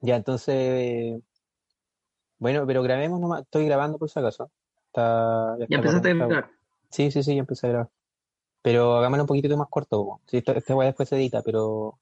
[0.00, 1.20] Ya, entonces.
[2.38, 3.42] Bueno, pero grabemos nomás.
[3.42, 4.50] Estoy grabando por si acaso.
[4.86, 6.50] Está, Ya está empezaste a grabar.
[6.90, 7.88] Sí, sí, sí, ya empecé a grabar.
[8.62, 10.20] Pero hagámoslo un poquito más corto.
[10.26, 11.98] Sí, esta weá después se edita, pero.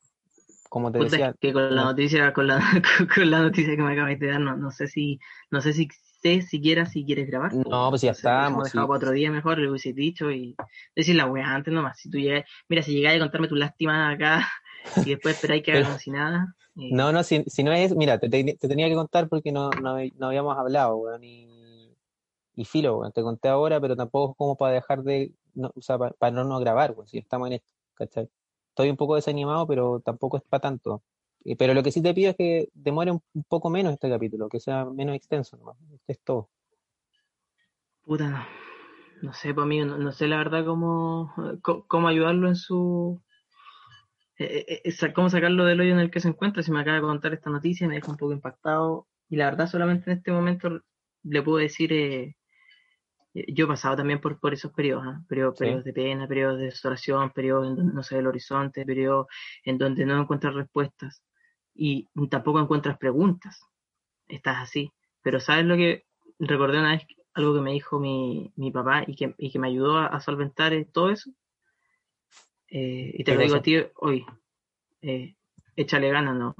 [0.68, 1.34] Como te Puta, decía.
[1.40, 1.88] que con la no.
[1.90, 2.60] noticia, con la,
[3.14, 5.18] con la noticia que me acabas de dar, no, no sé si,
[5.50, 5.88] no sé si
[6.22, 7.54] sé siquiera si quieres grabar.
[7.54, 8.88] No, pues ya hubiésemos estamos, dejado sí.
[8.88, 10.56] para otro día mejor, le hubiese dicho y
[10.94, 11.98] decir la wea antes nomás.
[12.00, 14.46] Si tú llegas, mira, si llegáis a contarme tu lástima acá
[15.06, 16.54] y después esperáis que haga Pero- como si nada.
[16.76, 17.96] No, no, si, si no es.
[17.96, 21.24] Mira, te, te- te tenía que contar porque no, no, no habíamos hablado, weón.
[21.24, 23.12] Y, filo, weón.
[23.12, 25.32] Te conté ahora, pero tampoco es como para dejar de.
[25.54, 27.06] No, o sea, para, no, no grabar, weón.
[27.08, 28.28] Si estamos en esto, ¿cachai?
[28.68, 31.02] Estoy un poco desanimado, pero tampoco es para tanto.
[31.46, 34.48] Eh, Pero lo que sí te pido es que demore un, poco menos este capítulo,
[34.48, 35.76] que sea menos extenso, nomás.
[35.94, 36.48] Esto es todo.
[38.04, 38.46] Puta,
[39.22, 41.32] no, sé, pues amigo, no, no sé la verdad cómo,
[41.88, 43.20] cómo ayudarlo en su...
[44.38, 46.62] eh, eh, eh, cómo sacarlo del hoyo en el que se encuentra.
[46.62, 49.08] Si me acaba de contar esta noticia, me deja un poco impactado.
[49.28, 50.80] Y la verdad, solamente en este momento
[51.22, 52.36] le puedo decir, eh,
[53.48, 55.22] yo he pasado también por, por esos periodos, ¿ah?
[55.28, 55.64] periodos, Sí.
[55.64, 59.26] periodos de pena, periodos de desolación, periodos en donde no se ve el horizonte, periodos
[59.64, 61.22] en donde no encuentras respuestas
[61.74, 63.60] y tampoco encuentras preguntas.
[64.28, 64.90] Estás así.
[65.22, 66.04] Pero ¿sabes lo que
[66.38, 67.02] recordé una vez?
[67.34, 70.20] Algo que me dijo mi, mi papá y que, y que me ayudó a, a
[70.20, 71.30] solventar eh, todo eso.
[72.68, 74.24] Eh, y te ¿Qué lo digo a ti hoy.
[75.02, 75.36] Eh,
[75.76, 76.54] échale ganas, no.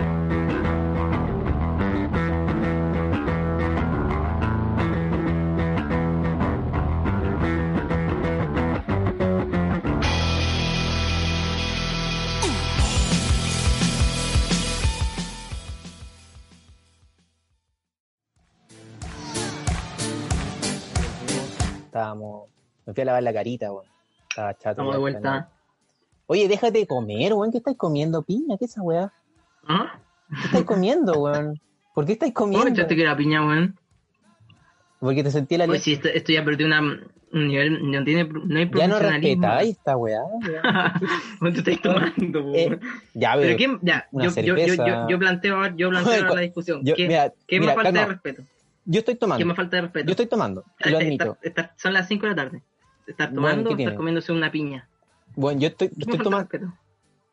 [22.91, 23.85] Me fui a lavar la carita, weón.
[24.29, 24.69] Estaba chato.
[24.71, 25.49] Estamos de vuelta.
[26.27, 27.49] Oye, déjate de comer, weón.
[27.49, 28.57] ¿Qué estáis comiendo, piña?
[28.57, 29.13] ¿Qué es esa weá?
[29.65, 29.97] ¿Ah?
[30.29, 31.61] ¿Qué estáis comiendo, weón?
[31.95, 32.77] ¿Por qué estáis ¿Cómo comiendo?
[32.81, 33.79] echaste que era piña, weón?
[34.99, 38.25] Porque te sentí la Pues si esto, esto ya perdió una, un nivel, no tiene,
[38.25, 40.19] no hay Ya no respetáis esta weá.
[41.39, 41.53] weón.
[41.53, 42.81] Tú estás tomando, po, Eh, weón.
[43.13, 43.57] Ya, Pero pero.
[43.57, 43.79] ¿quién?
[43.83, 44.65] Ya, yo, yo, yo,
[45.07, 46.83] yo, planteo, yo planteo ahora la discusión.
[46.83, 48.13] ¿Qué, mira, qué mira, más falta de calma.
[48.15, 48.43] respeto?
[48.83, 49.45] Yo estoy ¿Qué tomando.
[49.45, 50.05] más falta de respeto?
[50.07, 50.65] Yo estoy tomando.
[50.83, 51.37] lo admito.
[51.41, 52.63] está- está- son las 5 de la tarde.
[53.11, 53.91] ¿Estás Bueno, tomando ¿qué o tiene?
[53.91, 54.87] estás comiéndose una piña?
[55.35, 56.49] Bueno, yo estoy, yo ¿Qué estoy más falta de tomando.
[56.75, 56.81] respeto?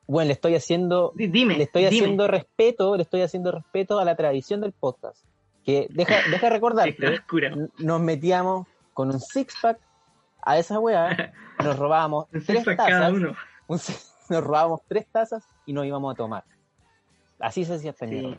[0.07, 1.13] Bueno, le estoy haciendo.
[1.15, 1.97] Di- Dime, Le estoy dime.
[1.97, 5.25] haciendo respeto, le estoy haciendo respeto a la tradición del podcast.
[5.65, 7.21] Que deja, deja recordarte,
[7.79, 9.79] nos metíamos con un six pack
[10.43, 13.35] a esa weá, nos robábamos Un tres six-pack cada tazas, uno.
[13.67, 13.79] un
[14.31, 16.45] nos robábamos tres tazas y nos íbamos a tomar.
[17.39, 18.15] Así se hacía esta Sí.
[18.15, 18.39] mierda.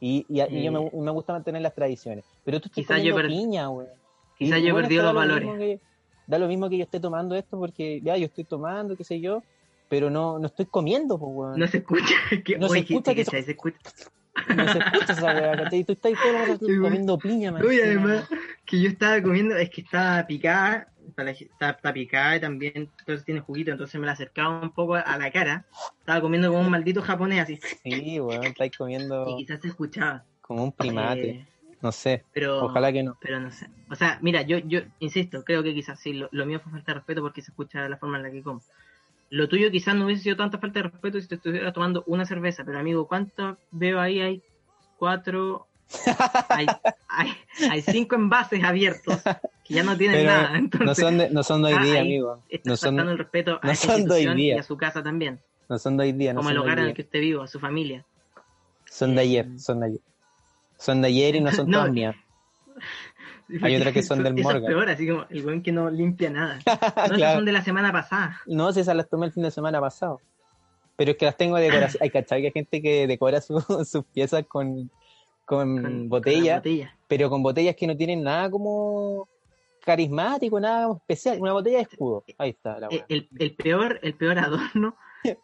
[0.00, 2.24] Y, y, yo me, me gusta mantener las tradiciones.
[2.44, 3.16] Pero tú estás Quizás yo.
[3.16, 5.48] Quizás Y, yo he bueno, perdido los valores.
[5.58, 5.80] que-
[6.28, 9.18] da lo mismo que yo esté tomando esto porque ya yo estoy tomando, qué sé
[9.20, 9.42] yo,
[9.88, 11.58] pero no, no estoy comiendo, pues, weón.
[11.58, 12.14] No se escucha.
[12.44, 13.42] Que, No se escucha que ¿cachai?
[13.42, 13.78] se escucha.
[14.54, 15.82] No se escucha esa weá, ¿cachai?
[15.84, 17.64] Tú estás todo comiendo piña, man.
[17.64, 18.28] Uy, además,
[18.64, 23.40] que yo estaba comiendo, es que estaba picada, está, está picada y también entonces tiene
[23.40, 25.64] juguito, entonces me la acercaba un poco a la cara.
[25.98, 27.58] Estaba comiendo como un maldito japonés así.
[27.82, 30.24] Sí, weón, estáis Y comiendo quizás se escuchaba.
[30.42, 31.30] como un primate.
[31.30, 31.46] Eh,
[31.80, 33.16] No sé, pero, ojalá que no.
[33.20, 33.68] pero no sé.
[33.88, 36.92] O sea, mira, yo, yo insisto, creo que quizás sí, lo, lo mío fue falta
[36.92, 38.62] de respeto porque se escucha la forma en la que como.
[39.30, 42.24] Lo tuyo quizás no hubiese sido tanta falta de respeto si te estuvieras tomando una
[42.24, 44.20] cerveza, pero amigo, ¿cuánto veo ahí?
[44.20, 44.42] Hay
[44.98, 45.66] cuatro,
[46.48, 46.66] hay,
[47.08, 47.32] hay,
[47.70, 49.20] hay cinco envases abiertos
[49.64, 50.58] que ya no tienen Pero nada.
[50.58, 52.42] Entonces, No son de, no son de hoy ah, día, amigo.
[52.64, 54.56] No son, el respeto a no esa son de hoy día.
[54.56, 56.86] y a su casa también, no son de hoy día, no como el hogar en
[56.86, 58.04] el que usted vive, a su familia.
[58.86, 60.00] Son de ayer, Eh, son de ayer.
[60.78, 62.16] Son de ayer y no son No, todas mías.
[63.62, 64.70] Hay otras que son del Eso es Morgan.
[64.72, 66.58] peor, así como el buen que no limpia nada.
[67.10, 68.40] No, esas son de la semana pasada.
[68.46, 70.20] No, si esas las tomé el fin de semana pasado.
[70.96, 71.98] Pero es que las tengo de decoración.
[72.02, 74.90] Hay cachai que hay gente que decora su- sus piezas con,
[75.46, 76.96] con, Con- botella, con la botella.
[77.06, 79.28] pero con botellas que no tienen nada como
[79.84, 81.38] carismático, nada especial.
[81.40, 82.24] Una botella de escudo.
[82.36, 83.04] Ahí está la Eh.
[83.08, 84.96] El, el peor, el peor adorno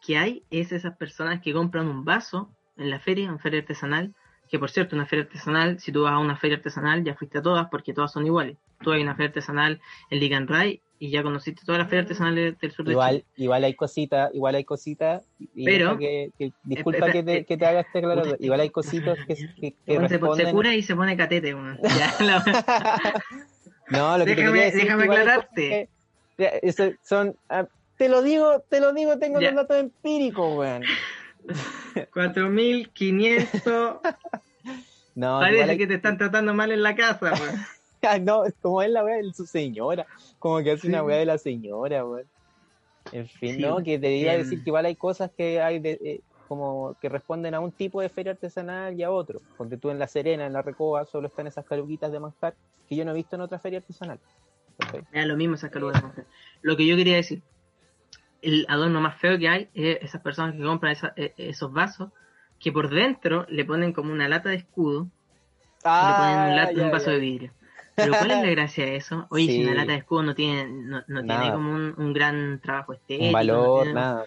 [0.05, 4.13] que hay es esas personas que compran un vaso en la feria, en feria artesanal,
[4.49, 7.39] que por cierto, una feria artesanal, si tú vas a una feria artesanal, ya fuiste
[7.39, 8.57] a todas porque todas son iguales.
[8.81, 12.71] Tú hay una feria artesanal en Liganray y ya conociste todas las ferias artesanales del
[12.71, 13.25] sur de Igual, Chile.
[13.37, 15.27] igual hay cositas, igual hay cositas.
[15.55, 18.23] Pero- que, que- disculpa que te, eh, que te haga este claro.
[18.39, 20.51] Igual hay cositas que, que Bueno, se, responden.
[20.51, 21.53] cura y se pone catete.
[22.21, 22.43] la-
[23.89, 25.89] no, lo que te Déjame- quería decir es que déjame aclararte.
[26.37, 27.65] eso son, ah,
[27.97, 29.47] te lo digo, te lo digo, tengo Ya.
[29.51, 30.83] los datos empíricos, weón.
[32.13, 33.97] 4500.
[35.15, 37.31] No, Parece hay- que te están tratando mal en la casa.
[37.33, 37.65] weón.
[38.07, 40.05] Ah, no, como es la weá de su señora.
[40.37, 40.87] Como que hace Sí.
[40.89, 42.27] una weá de la señora, weón.
[43.11, 45.59] En fin, Sí, no, que te iba a em, decir que igual hay cosas que
[45.61, 49.41] hay de, eh, como que responden a un tipo de feria artesanal y a otro.
[49.57, 52.53] Porque tú en La Serena, en La Recoba, solo están esas caruquitas de manjar
[52.87, 54.19] que yo no he visto en otra feria artesanal.
[55.11, 56.25] Da lo mismo esas calugas de mujer.
[56.61, 57.41] Lo que yo quería decir,
[58.45, 62.11] el adorno más feo que hay es esas personas que compran esa- eh, esos vasos
[62.59, 65.07] que por dentro le ponen como una lata de escudo
[66.01, 67.53] y le ponen un, Ah, un vaso de vidrio.
[67.95, 69.27] Pero ¿cuál es la gracia de eso?
[69.29, 72.59] Oye, si una lata de escudo no tiene, no, no tiene como un, un gran
[72.61, 74.25] trabajo estético, Un valor, nada.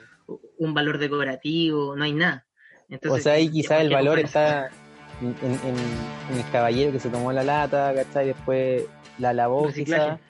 [0.58, 2.46] un valor decorativo, no hay nada.
[2.88, 4.70] Entonces, o sea, ahí ¿por quizás el valor está
[5.20, 5.76] en, en-
[6.30, 8.26] en el caballero que se tomó la lata, ¿cachai?
[8.28, 8.84] Después
[9.18, 10.20] la lavó, quizás,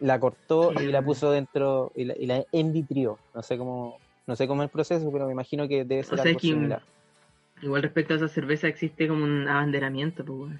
[0.00, 3.18] la cortó y la puso dentro y la, y la envitrió.
[3.34, 6.20] No sé cómo no sé cómo es el proceso, pero me imagino que debe ser
[6.20, 6.82] O algo similar.
[7.62, 10.52] Igual respecto a esa cerveza existe como un abanderamiento, pues.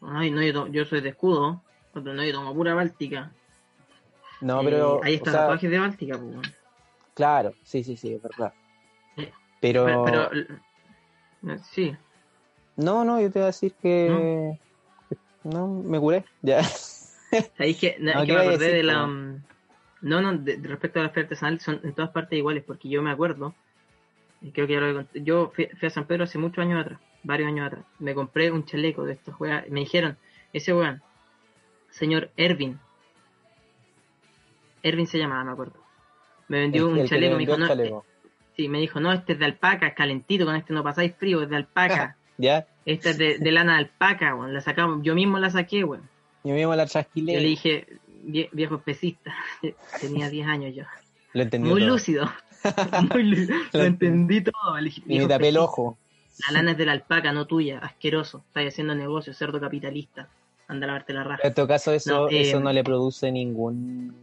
[0.00, 1.60] Ay, no, yo, yo soy de escudo,
[1.92, 3.32] otro no, yo tomo pura báltica.
[4.40, 6.48] No, Eh, pero estos sea, tatuajes de báltica, pues,
[7.14, 8.54] claro, sí, sí, sí, es verdad.
[9.60, 11.94] Pero, Pero, pero, eh, sí,
[12.76, 14.56] no, no, yo te voy a decir que
[15.44, 16.24] no, me curé.
[16.42, 16.62] Ya.
[17.56, 19.06] sabéis que, no, No, es ¿qué que me acordé de la.
[20.02, 23.02] No, no, de, respecto a la feria artesanal, son en todas partes iguales, porque yo
[23.02, 23.54] me acuerdo,
[24.54, 26.80] creo que ya lo he cont- Yo fui, fui a San Pedro hace muchos años
[26.80, 27.84] atrás, varios años atrás.
[27.98, 30.16] Me compré un chaleco de estos weas, me dijeron,
[30.54, 31.02] ese weón,
[31.90, 32.78] señor Ervin,
[34.82, 35.74] Ervin se llamaba, me acuerdo.
[36.48, 38.06] Me vendió El- un el chaleco, me dijo, no, chaleco.
[38.56, 41.42] Sí, me dijo, no, este es de alpaca, es calentito, con este no pasáis frío,
[41.42, 42.16] es de alpaca.
[42.38, 42.66] ¿Ya?
[42.86, 44.54] Esta es de, de lana de alpaca, weón.
[44.54, 46.08] La sacamos, yo mismo la saqué, weón.
[46.44, 47.34] Yo la Yo trasquilé.
[47.40, 47.86] le dije,
[48.24, 49.34] "Vie- viejo especista,
[50.00, 50.84] tenía 10 años yo.
[51.32, 51.68] Lo entendí.
[51.68, 51.90] Muy todo.
[51.90, 52.30] lúcido.
[53.14, 54.76] Muy lú- Lo entendí todo.
[54.78, 55.98] Le dije, Y me "Viejo tapé el ojo.
[56.46, 57.78] La lana es de la alpaca, no tuya.
[57.80, 58.42] Asqueroso.
[58.48, 60.28] Estás haciendo negocio, cerdo capitalista.
[60.68, 61.40] Anda a lavarte la raja.
[61.46, 64.14] En todo caso, eso No, eso eh, no le produce ningún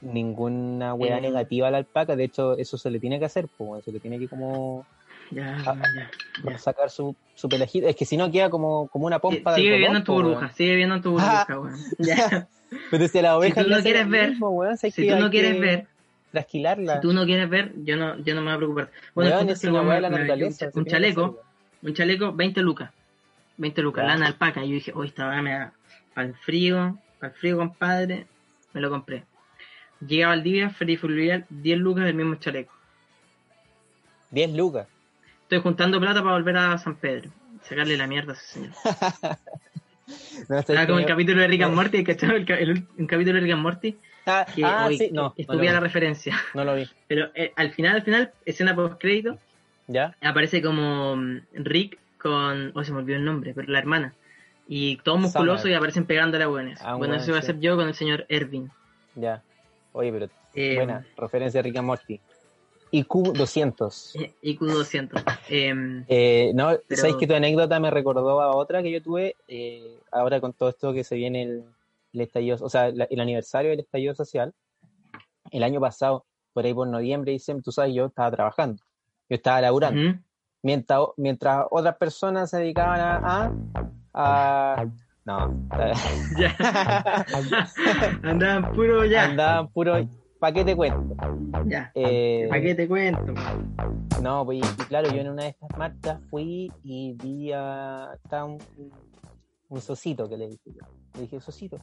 [0.00, 2.16] ninguna weá Eh, negativa a la alpaca.
[2.16, 4.84] De hecho, eso se le tiene que hacer, pues, se le tiene que como
[5.34, 6.10] Ya, Ah, ya,
[6.50, 6.58] ya.
[6.58, 7.86] sacar su, su pelejito.
[7.88, 10.24] Es que si no queda como, como una pompa de Sigue viviendo en tu weón.
[10.24, 11.46] burbuja, sigue viviendo en tu Ah.
[11.48, 11.80] burbuja, weón.
[11.98, 12.48] Ya.
[12.90, 15.16] Pero si a la oveja tú le no quieres ver, mismo, weón, si Si tú
[15.16, 15.86] no quieres que ver,
[16.32, 16.94] trasquilarla.
[16.96, 18.90] si tú no quieres ver, yo no, yo no me voy a preocupar.
[19.14, 20.44] Bueno, Weón, es una weón la me- me
[20.74, 21.36] un, chaleco, weón.
[21.82, 22.90] un chaleco, 20 lucas.
[23.58, 24.08] 20 lucas, Ya.
[24.08, 24.64] lana alpaca.
[24.64, 25.72] Y yo dije, oye, esta weá me da
[26.14, 28.26] para el frío, para el frío, compadre.
[28.72, 29.24] Me lo compré.
[30.00, 32.72] Llegué a Valdivia, Free Fluvial, 10 lucas del mismo chaleco.
[34.30, 34.86] 10 lucas.
[35.52, 37.30] Estoy juntando plata para volver a San Pedro.
[37.68, 38.70] Sacarle la mierda a ese señor.
[40.48, 42.30] No, Era como el capítulo de Rick and Morty, ¿cachai?
[42.36, 43.96] El, el- un capítulo de Rick and Morty
[44.26, 46.36] Ah, que ah, hoy sí, no, no, la referencia.
[46.54, 46.88] no lo vi.
[47.06, 49.38] Pero eh, al final, al final, escena post crédito,
[49.86, 50.14] ¿Ya?
[50.20, 52.72] aparece como mm, Rick con.
[52.74, 54.12] Oh, se me olvidó el nombre, pero la hermana.
[54.66, 55.72] Y todo musculoso Summer.
[55.74, 56.80] y aparecen pegándole a buenas.
[56.82, 58.70] Ah, bueno, eso iba a ser yo con el señor Ervin.
[59.14, 59.42] Ya.
[59.92, 62.20] Oye, pero Eh, buena referencia a Rick and Morty.
[62.92, 64.14] IQ 200.
[64.16, 65.22] eh, IQ 200.
[65.48, 69.34] Eh, Eh, no, Pero- ¿sabes que tu anécdota me recordó a otra que yo tuve?
[69.48, 71.64] eh, ahora con todo esto que se viene el,
[72.12, 74.52] el estallido, o sea, la- el aniversario del estallido social.
[75.50, 78.82] El año pasado, por ahí por noviembre, diciembre, tú sabes, yo estaba trabajando.
[79.28, 80.20] Yo estaba laburando.
[80.62, 83.50] Mientras, mientras otras personas se dedicaban a.
[84.14, 84.86] a, a-
[85.24, 85.70] no.
[86.38, 86.54] Ya.
[88.22, 89.24] Andaban puro ya.
[89.24, 90.06] Andaban puro.
[90.42, 91.14] ¿Para qué te cuento?
[91.66, 91.92] Ya.
[91.94, 93.32] Eh, ¿Para qué te cuento?
[94.20, 98.46] No, pues y, claro, yo en una de estas marchas fui y vi a estaba
[98.46, 98.58] un,
[99.68, 100.72] un socito que le dije.
[101.14, 101.78] Le dije, socito.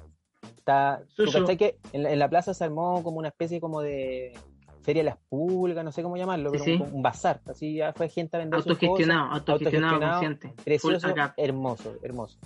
[0.58, 1.40] Está, ¿tú Soso.
[1.40, 4.34] cachai que en la, en la plaza se armó como una especie como de
[4.82, 6.74] feria de las pulgas, no sé cómo llamarlo, pero sí.
[6.74, 7.40] Un, un bazar.
[7.46, 9.40] Así ya fue gente a vender sus Autogestionado, cosas.
[9.40, 10.64] autogestionado, autogestionado, consciente.
[10.66, 12.38] Precioso, hermoso, hermoso.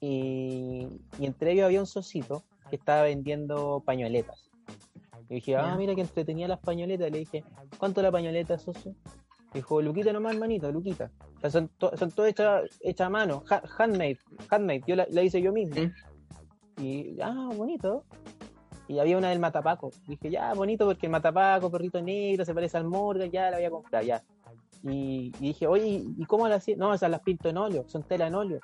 [0.00, 0.86] Y,
[1.18, 4.51] y entre ellos había un socito que estaba vendiendo pañoletas.
[5.32, 7.10] Y dije, ah, mira que entretenía las pañoletas.
[7.10, 7.42] Le dije,
[7.78, 8.94] ¿cuánto la pañoleta, socio?
[9.54, 11.10] Dijo, Luquita nomás, hermanito, Luquita.
[11.38, 12.34] O sea, son, to- son todas
[12.80, 14.18] hechas a mano, ha- handmade,
[14.50, 14.82] handmade.
[14.86, 15.74] Yo la, la hice yo mismo.
[16.76, 18.04] Y, ah, bonito.
[18.88, 19.90] Y había una del Matapaco.
[20.06, 23.64] Dije, ya, bonito porque el Matapaco, perrito negro, se parece al Morgan, ya la voy
[23.64, 24.22] a comprar, ya.
[24.82, 26.76] Y, y dije, oye, ¿y cómo las hacía?
[26.76, 28.60] No, esas las pinto en óleo, son tela en óleo.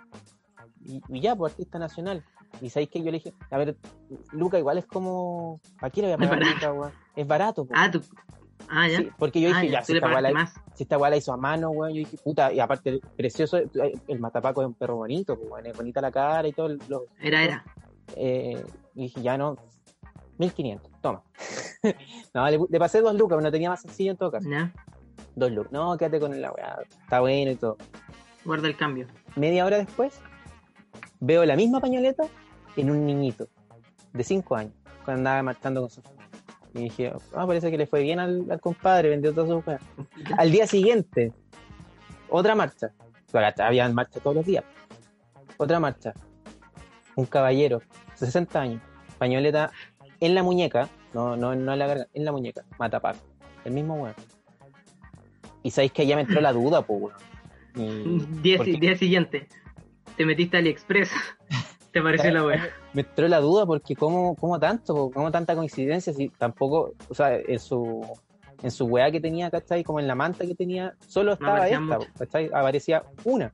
[0.84, 2.22] Y, y ya, pues artista nacional.
[2.61, 3.76] Y sabéis que yo le dije, a ver,
[4.33, 5.61] Luca, igual es como.
[5.81, 6.47] ¿Para qué le voy a pagar.
[6.55, 6.93] Luca, weón?
[7.14, 7.73] Es barato, po.
[7.76, 8.02] Ah, tú.
[8.69, 8.99] Ah, ya.
[8.99, 11.37] Sí, porque yo Ah, dije, ya, si esta, la, si esta weá la hizo a
[11.37, 15.67] mano, weón, yo dije, puta, y aparte, precioso, el Matapaco es un perro bonito, weón,
[15.67, 16.69] es bonita la cara y todo.
[16.88, 17.64] Lo, Era, era.
[18.17, 18.62] eh,
[18.95, 19.57] y dije, ya no,
[20.38, 21.23] 1500, toma.
[22.35, 24.49] no, le, le pasé dos lucas, pero no tenía más sencillo en todo caso.
[24.50, 24.73] Ya.
[25.35, 25.73] Dos lucas.
[25.73, 27.76] No, quédate con la weá, está bueno y todo.
[28.45, 29.07] Guarda el cambio.
[29.37, 30.21] Media hora después,
[31.20, 32.25] veo la misma pañoleta
[32.76, 33.48] en un niñito
[34.12, 34.72] de 5 años,
[35.04, 36.28] cuando andaba marchando con su familia.
[36.75, 39.82] Y dije, ah, parece que le fue bien al, al compadre, vendió todas sus weas.
[40.38, 41.32] Al día siguiente,
[42.28, 42.92] otra marcha.
[43.32, 44.64] Bueno, había marcha todos los días.
[45.56, 46.12] Otra marcha.
[47.16, 47.82] Un caballero,
[48.14, 48.82] 60 años,
[49.18, 49.72] pañoleta
[50.20, 53.18] en la muñeca, no, no, no en la garganta, en la muñeca, mata Paco.
[53.64, 54.14] El mismo weón.
[55.62, 57.02] Y sabéis que ya me entró la duda, pues,
[57.75, 58.42] weón.
[58.42, 59.48] Día, día siguiente,
[60.18, 61.10] te metiste a AliExpress.
[61.92, 62.68] te pareció la wea.
[62.92, 67.34] Me entró la duda porque cómo, cómo tanto, cómo tanta coincidencia, si tampoco, o sea,
[67.37, 68.04] en su
[68.60, 69.84] en su weá que tenía, ¿cachai?
[69.84, 72.12] Como en la manta que tenía, solo estaba esta, muchas.
[72.18, 72.50] ¿cachai?
[72.52, 73.52] Aparecía una.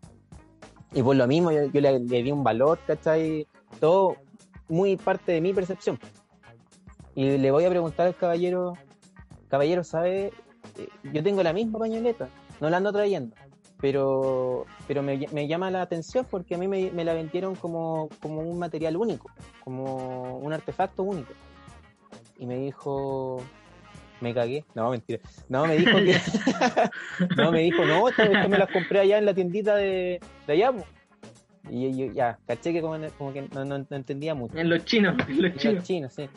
[0.95, 3.47] Y por lo mismo yo, yo le, le di un valor, ¿cachai?
[3.81, 4.17] Todo
[4.67, 5.99] muy parte de mi percepción.
[7.15, 8.79] Y le voy a preguntar al caballero,
[9.49, 10.33] caballero, ¿sabe?
[10.79, 12.29] Eh, Yo tengo la misma pañoleta,
[12.61, 13.37] no la ando trayendo,
[13.81, 18.09] pero, pero me, me llama la atención porque a mí me, me la vendieron como,
[18.21, 19.31] como un material único,
[19.63, 21.33] como un artefacto único.
[22.39, 23.41] Y me dijo,
[24.21, 26.17] me cagué, no, mentira, no, me dijo que,
[27.37, 30.53] no, me dijo, no, esta, esta me las compré allá en la tiendita de, de
[30.53, 30.85] allá, po".
[31.71, 34.57] Y yo ya, caché que como, como que no, no- no entendía mucho.
[34.59, 35.85] En los chinos, en los Los chinos.
[35.85, 36.29] chinos, sí.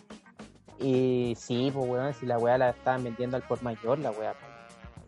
[0.79, 4.35] Y sí, pues weón, si la weá la estaban vendiendo al por mayor, la weá.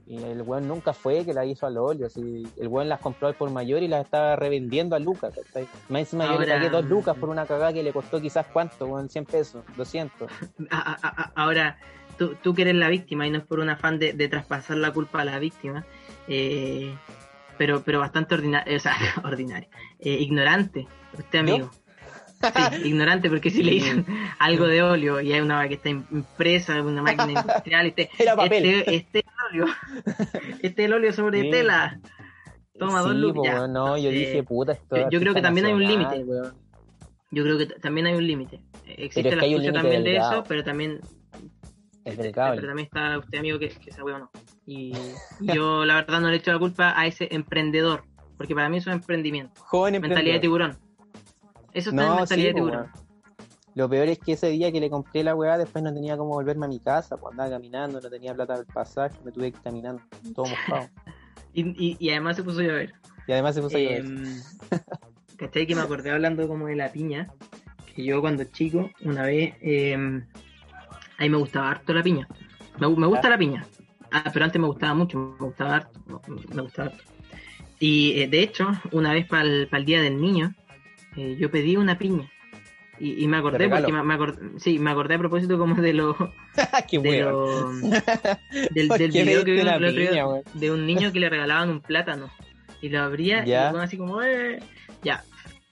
[0.09, 3.27] Y el weón nunca fue que la hizo al óleo, si el weón las compró
[3.27, 5.67] al por mayor y las estaba revendiendo a Lucas, ¿cachai?
[5.87, 8.47] Más encima yo le Ahora- pagué dos lucas por una cagada que le costó quizás
[8.51, 10.27] cuánto, weón, 100 pesos, 200.
[10.71, 11.77] A- a- a- ahora,
[12.17, 14.77] tú, tú que eres la víctima y no es por un afán de, de traspasar
[14.77, 15.85] la culpa a la víctima,
[16.27, 16.91] eh,
[17.59, 20.87] pero, pero bastante ordinario, o sea, ordinario, eh, ignorante,
[21.17, 21.69] usted amigo.
[21.71, 21.77] Sí,
[22.87, 24.05] ignorante porque si le dicen
[24.39, 28.65] algo de óleo y hay una que está impresa una máquina industrial este, Era papel.
[28.65, 29.65] este, este óleo,
[30.63, 31.51] este es el óleo sobre Sí.
[31.51, 31.99] tela.
[32.77, 33.53] Toma dos sí, lucas.
[33.55, 35.85] weón, no, yo Eh, dije, puta, esto yo- es yo creo que también hay un
[35.85, 36.23] límite.
[36.23, 36.53] weón.
[37.31, 38.61] Yo creo que también hay un límite.
[38.85, 40.99] Existe la un límite también de eso, pero también
[42.05, 42.31] Es Pero
[42.67, 44.31] también está usted, amigo, que, que esa wea no.
[44.65, 44.93] Y,
[45.41, 48.03] yo, la verdad, no le echo la culpa a ese emprendedor,
[48.37, 49.61] porque para mí es emprendimiento.
[49.61, 50.77] Joven Mentalidad de tiburón.
[51.73, 52.87] Eso está en No, mentalidad sí, de tiburón.
[53.79, 56.31] Lo peor es que ese día que le compré la weá, después no tenía cómo
[56.31, 59.57] volverme a mi casa, pues andaba caminando, no tenía plata del pasaje, me tuve que
[59.57, 60.01] ir caminando,
[60.35, 60.89] todo mojado.
[61.53, 62.93] Y, y, y además se puso a llover.
[63.25, 64.01] Y además se puso a llover.
[64.01, 64.41] Em,
[65.37, 65.65] ¿Cachai?
[65.65, 67.29] Que me acordé hablando como de la piña.
[67.95, 70.25] Que yo cuando chico, una vez, em,
[71.17, 72.27] a mí me gustaba harto la piña.
[72.79, 73.65] Me, gu- me gusta la piña.
[74.11, 76.21] Ah, pero antes me gustaba mucho, me gustaba harto.
[76.53, 77.03] Me gustaba harto.
[77.79, 80.53] Y eh, de hecho, una vez para el, Día del Niño,
[81.15, 82.29] eh, yo pedí una piña.
[82.99, 85.93] Y, y me acordé porque me, me acordé, sí, me acordé a propósito como de
[85.93, 86.15] lo,
[86.89, 87.71] ¡Qué de lo-
[88.71, 91.69] del, ¿Por del video que vi el otro día de un niño que le regalaban
[91.69, 92.29] un plátano
[92.81, 93.71] y lo abría y Ya.
[93.71, 94.59] weón así como eh,
[95.03, 95.23] ya.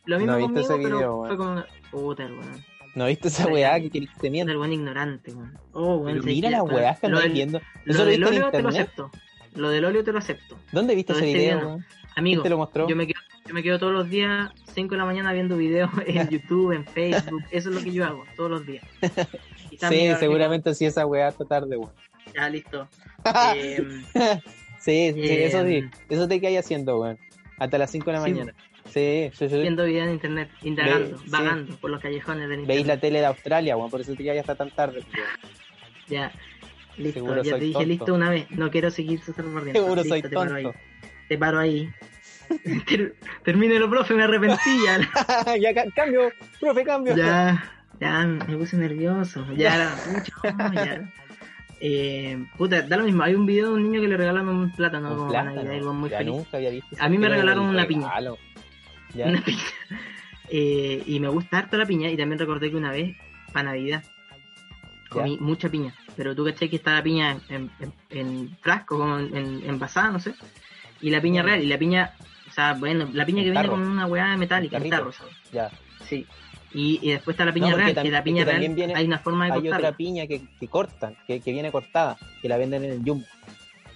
[0.06, 1.38] Lo mismo No conmigo ese pero video, fue weón.
[1.38, 2.64] como puta weón
[2.96, 5.58] ¿No viste esa weá que querés que el weón ignorante weón.
[5.74, 7.60] Oh weón Pero mira las weás que del, viendo.
[7.86, 9.12] lo ¿Eso lo del viste óleo te lo acepto.
[9.56, 10.58] Lo del óleo te lo acepto.
[10.72, 11.80] ¿Dónde viste ese este video,
[12.16, 12.88] amigo ¿Quién te lo mostró?
[12.88, 15.89] yo me quedo yo me quedo todos los días 5 de la mañana viendo videos
[16.06, 18.84] en YouTube en Facebook eso es lo que yo hago todos los días
[19.72, 21.92] Y Sí, seguramente sí esa weá esta tarde, weón.
[22.34, 22.88] ya listo
[24.80, 25.75] sí, sí, eso sí.
[25.77, 25.92] Em.
[26.10, 27.18] Eso te quedas haciendo, weón.
[27.58, 28.54] Hasta las 5 de la Sí, mañana.
[28.86, 29.58] Sí, sí, sí.
[29.60, 31.30] viendo videos en internet indagando Ve- sí.
[31.30, 34.38] vagando por los callejones Veis internet la tele de Australia, weón, por eso te quedas
[34.39, 35.04] hasta tan tarde.
[36.08, 36.32] Ya,
[36.98, 37.88] listo, Seguro ya te dije tonto.
[37.89, 38.50] listo una vez.
[38.51, 39.82] No quiero seguir mordiendo.
[39.82, 40.68] Seguro Listo, soy te paro ahí.
[41.27, 41.89] Te paro ahí.
[42.88, 45.56] Ter- Termínelo, profe, me arrepentí ya.
[45.60, 47.16] ya, ca- cambio, profe, cambio.
[47.16, 47.63] ya,
[48.00, 49.46] ya, me puse nervioso.
[49.56, 50.32] Ya, mucho,
[50.74, 51.12] ya.
[51.80, 53.24] Eh, puta, da lo mismo.
[53.24, 55.63] Hay un video de un niño que le regalan un plátano Un como para plátano.
[55.70, 56.34] Navidad, muy ya feliz.
[56.34, 58.10] nunca había visto A mí me regalaron una piña.
[59.13, 59.25] Ya.
[59.27, 59.62] Una piña.
[60.50, 62.10] Eh, y me gusta harto la piña.
[62.10, 63.18] Y también recordé que una vez,
[63.51, 64.01] para Navidad,
[65.10, 65.94] comí mucha piña.
[66.16, 70.10] Pero tú caché que está la piña en, en- en frasco, como en, en- envasada,
[70.10, 70.34] no sé.
[71.01, 71.62] Y la piña real.
[71.62, 72.13] Y la piña,
[72.62, 74.96] sea, bueno, la piña que viene con una weá metálica, tarrito.
[74.98, 75.34] tarro, ¿sabes?
[75.52, 75.70] Ya.
[76.08, 76.26] Sí.
[76.74, 79.06] Y, y después está la piña No, real, que la piña que real viene- hay
[79.06, 79.88] una forma de Hay cortarla.
[79.90, 83.26] otra piña que, que cortan, que, que viene cortada, que la venden en el Jumbo.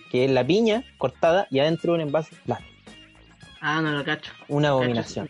[0.10, 2.72] Que es la piña cortada y adentro un envase plástico.
[3.62, 4.32] Ah, no lo cacho.
[4.48, 5.30] Una abominación.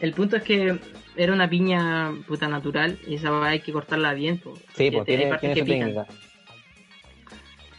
[0.00, 0.78] El punto es que
[1.16, 4.38] era una piña puta natural y esa weá hay que cortarla bien.
[4.38, 6.06] po, Sí, porque pues hay tiene, partes tiene que su pican.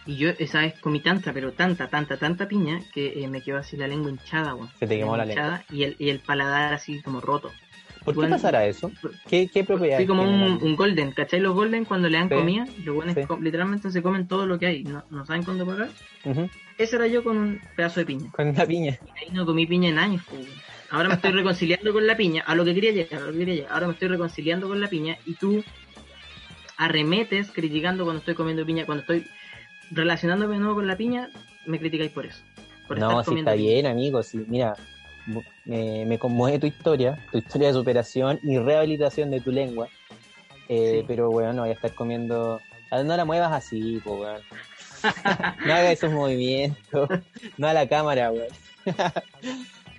[0.09, 3.59] Y yo esa vez comí tanta, pero tanta, tanta, tanta piña que eh, me quedó
[3.59, 4.67] así la lengua hinchada, weón.
[4.79, 7.51] Se te quemó la hinchada Y el, y el paladar así como roto.
[8.03, 8.91] ¿Por qué Bueno, pasará eso?
[9.27, 11.39] ¿Qué, qué propiedades Fui como un, golden, ¿cachai?
[11.39, 12.33] Los golden cuando le dan Sí.
[12.33, 13.21] comida, los buenos Sí.
[13.39, 15.91] literalmente se comen todo lo que hay, no, no saben cuándo pagar.
[16.79, 18.31] Ese era yo con un pedazo de piña.
[18.31, 18.97] Con la piña.
[19.05, 20.23] Y ahí no comí piña en años.
[20.31, 20.47] weón.
[20.89, 23.37] Ahora me estoy reconciliando con la piña, a lo que quería llegar, a lo que
[23.37, 23.73] quería llegar.
[23.73, 25.63] Ahora me estoy reconciliando con la piña y tú
[26.77, 29.23] arremetes criticando cuando estoy comiendo piña, cuando estoy
[29.91, 31.29] relacionándome de nuevo con la piña,
[31.65, 32.39] me criticáis por eso.
[32.88, 33.72] por No, comiendo está piña.
[33.74, 34.24] bien, amigo.
[34.24, 34.75] Sí, mira,
[35.65, 39.88] me, me conmueve tu historia, tu historia de superación y rehabilitación de tu lengua.
[40.67, 41.05] Eh, Sí.
[41.08, 42.60] Pero, weón, no voy a estar comiendo.
[42.91, 44.41] No la muevas así, po, weón.
[45.65, 47.10] no haga esos movimientos.
[47.58, 48.48] No a la cámara, weón.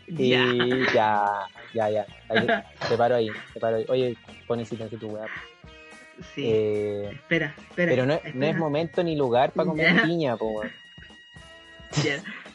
[0.08, 0.44] Y Ya.
[0.92, 1.24] ya,
[1.72, 2.06] ya, ya.
[2.28, 2.46] Ahí,
[2.88, 3.84] te paro ahí, te paro ahí.
[3.88, 4.16] Oye,
[4.48, 5.26] pon silencio tu weá.
[6.34, 6.42] Sí.
[6.46, 7.90] Eh, espera, espera.
[7.92, 10.62] pero no, es momento ni lugar para comer piña, po.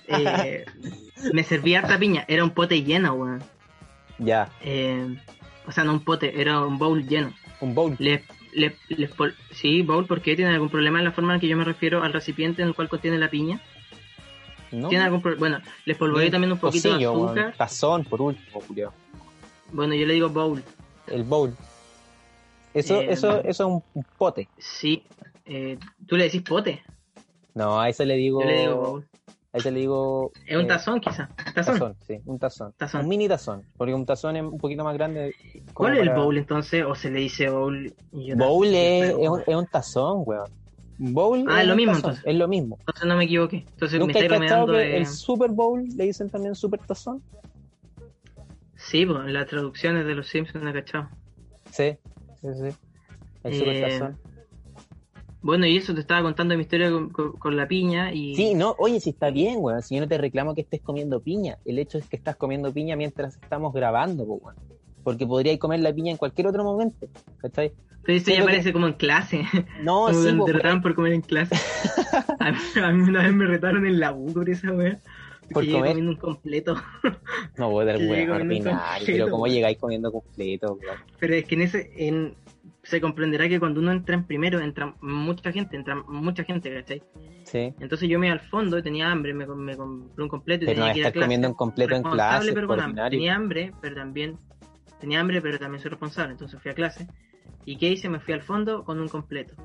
[0.08, 0.66] Eh,
[1.34, 3.44] me serví harta piña, era un pote lleno, weón.
[4.20, 5.18] Ya, Eh,
[5.68, 7.34] o sea, no un pote, era un bowl lleno.
[7.60, 7.98] un bowl.
[9.18, 10.36] Pol- sí, bowl, ¿por qué?
[10.36, 12.76] ¿Tiene algún problema en la forma en que yo me refiero al recipiente en el
[12.76, 13.60] cual contiene la piña?
[14.72, 14.88] ¿no?
[14.90, 17.54] ¿Tiene algún pro- Bueno, les polvoreé también un poquito de azúcar.
[17.58, 18.94] Tazón, por último, Julio.
[19.72, 20.64] Bueno, yo le digo bowl.
[21.08, 21.54] El bowl.
[22.76, 24.50] Eso, Eh, eso, eso es un, pote.
[24.58, 25.04] Sí.
[25.46, 26.84] Eh, ¿Tú le decís pote?
[27.54, 28.42] No, a eso le digo.
[28.42, 29.04] Yo le digo.
[29.54, 30.32] A eso le digo.
[30.46, 31.30] Es un eh, tazón, quizá.
[31.56, 31.74] Tazón.
[31.74, 32.74] Tazón, sí, un tazón.
[32.76, 33.02] Tazón.
[33.02, 33.64] Un mini tazón.
[33.78, 35.34] Porque un tazón es un poquito más grande.
[35.74, 36.84] ¿Cuál es el bowl entonces?
[36.84, 37.94] ¿O se le dice bowl?
[38.12, 40.52] Y yo Bowl es, es un, es un tazón, weón.
[40.98, 42.24] Bowl Ah, es lo mismo, tazón, entonces.
[42.28, 42.76] Es lo mismo.
[42.80, 43.66] Entonces no me equivoqué.
[43.70, 44.98] Entonces me ¿Nunca estoy cachado remedando que de...
[44.98, 47.24] el Super Bowl le dicen también Super Tazón?
[48.76, 51.08] Sí, pues, las traducciones de los Simpsons, ¿no cachado?
[51.72, 51.98] Sí,
[52.54, 52.78] sí, sí.
[53.44, 54.00] Eh.
[55.42, 58.36] Bueno, y eso te estaba contando mi historia con, con- con la piña y...
[58.36, 59.84] Sí, no, oye, si está bien, weón.
[59.84, 61.58] Si yo no te reclamo que estés comiendo piña.
[61.66, 64.56] El hecho es que estás comiendo piña mientras estamos grabando, po, weón.
[65.04, 67.08] Porque podríais comer la piña en cualquier otro momento.
[67.38, 67.74] ¿Cachai?
[68.04, 69.44] Pero esto ya que- parece como en clase.
[69.84, 71.56] No, como sí, po, te pero- retaban por comer en clase.
[72.40, 74.98] a, mí, a mí una vez me retaron en la U por esa wea.
[75.52, 75.90] Por comer.
[75.92, 76.76] comiendo un completo.
[77.58, 78.80] no voy a dar ordinario.
[79.06, 80.78] Pero ¿cómo llegáis comiendo completo?
[81.20, 81.92] Pero es que en ese...
[81.96, 82.36] En,
[82.84, 87.02] se comprenderá que cuando uno entra en primero, entra mucha gente, entra mucha gente, ¿cachai?
[87.44, 87.74] Sí.
[87.80, 90.80] Entonces yo me iba al fondo, tenía hambre, me, me compré un completo y Pero
[90.82, 91.26] no tenía que ir a clase.
[91.26, 93.10] comiendo un completo en clase, pero con hambre.
[93.10, 94.38] Tenía hambre, pero también
[95.00, 96.34] tenía hambre, pero también soy responsable.
[96.34, 97.08] Entonces fui a clase.
[97.66, 98.08] ¿Y qué hice?
[98.08, 99.56] Me fui al fondo con un completo.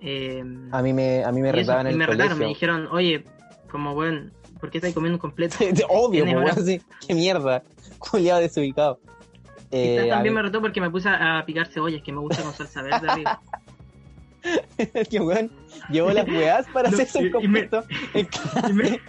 [0.00, 2.46] Eh, A mí me, a mí me y retaban y en me el retaron, me
[2.46, 3.24] dijeron, oye,
[3.70, 5.56] como buen, ¿por qué estáis comiendo un completo?
[5.88, 6.80] Obvio, weón, sí.
[7.06, 7.62] Qué mierda.
[7.98, 9.00] Culiado desubicado.
[9.70, 12.82] Eh, también me retó porque me puse a, picar cebollas, que me gusta con salsa
[12.82, 13.40] verde arriba.
[15.10, 15.50] que weón
[15.90, 17.84] llevó las weas para No, un y me- completo.
[18.74, 19.00] me.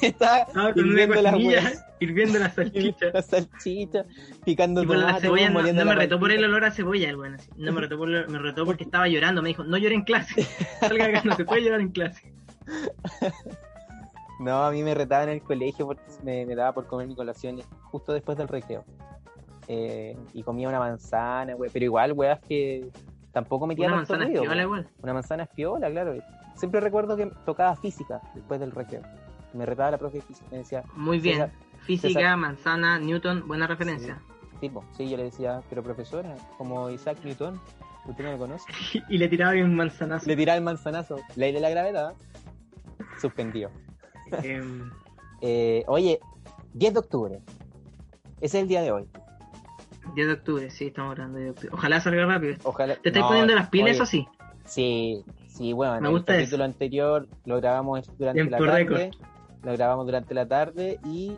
[0.00, 1.84] Estaba una hirviendo las weas.
[2.00, 3.06] hirviendo la salchicha.
[3.12, 4.04] La salchicha,
[4.44, 7.36] picando tomate, cebolla weón, no, no me retó por el olor a cebolla, el bueno.
[7.56, 9.42] No me retó, por, me retó porque estaba llorando.
[9.42, 10.46] Me dijo, no llore en clase.
[10.80, 12.32] Salga acá, no se puede llorar en clase.
[14.38, 17.16] No, a mí me retaban en el colegio porque me, me daba por comer mi
[17.16, 18.84] colación justo después del recreo.
[19.68, 21.70] Eh, y comía una manzana, güey.
[21.72, 22.88] Pero igual, weas que
[23.32, 24.88] tampoco metía Una tanto manzana ruido, espiola igual.
[25.02, 26.14] Una manzana espiola, claro.
[26.54, 29.02] Siempre recuerdo que tocaba física después del recreo.
[29.52, 30.46] Me retaba la profe física.
[30.50, 31.36] Me decía, Muy bien.
[31.36, 31.50] César,
[31.82, 32.36] Física, César.
[32.36, 34.18] manzana, Newton, buena referencia.
[34.60, 37.60] tipo, sí, yo le decía, pero profesora, como Isaac Newton,
[38.06, 38.64] usted no me conoce.
[39.08, 40.26] y le tiraba un manzanazo.
[40.26, 41.16] Le tiraba el manzanazo.
[41.36, 42.14] Ley de la gravedad.
[43.20, 43.70] Suspendido.
[44.42, 44.90] Em,
[45.40, 46.18] Eh, oye,
[46.74, 47.40] 10 de octubre.
[48.40, 49.08] Ese es el día de hoy.
[50.14, 51.74] 10 de octubre, sí, estamos grabando 10 de octubre.
[51.74, 52.56] Ojalá salga rápido.
[52.64, 52.96] Ojalá.
[52.96, 54.28] ¿Te estás No, poniendo las pilas oye, o sí?
[54.64, 59.10] Sí, bueno, Me el gusta capítulo anterior lo grabamos durante la tarde.
[59.62, 61.36] Lo grabamos durante la tarde y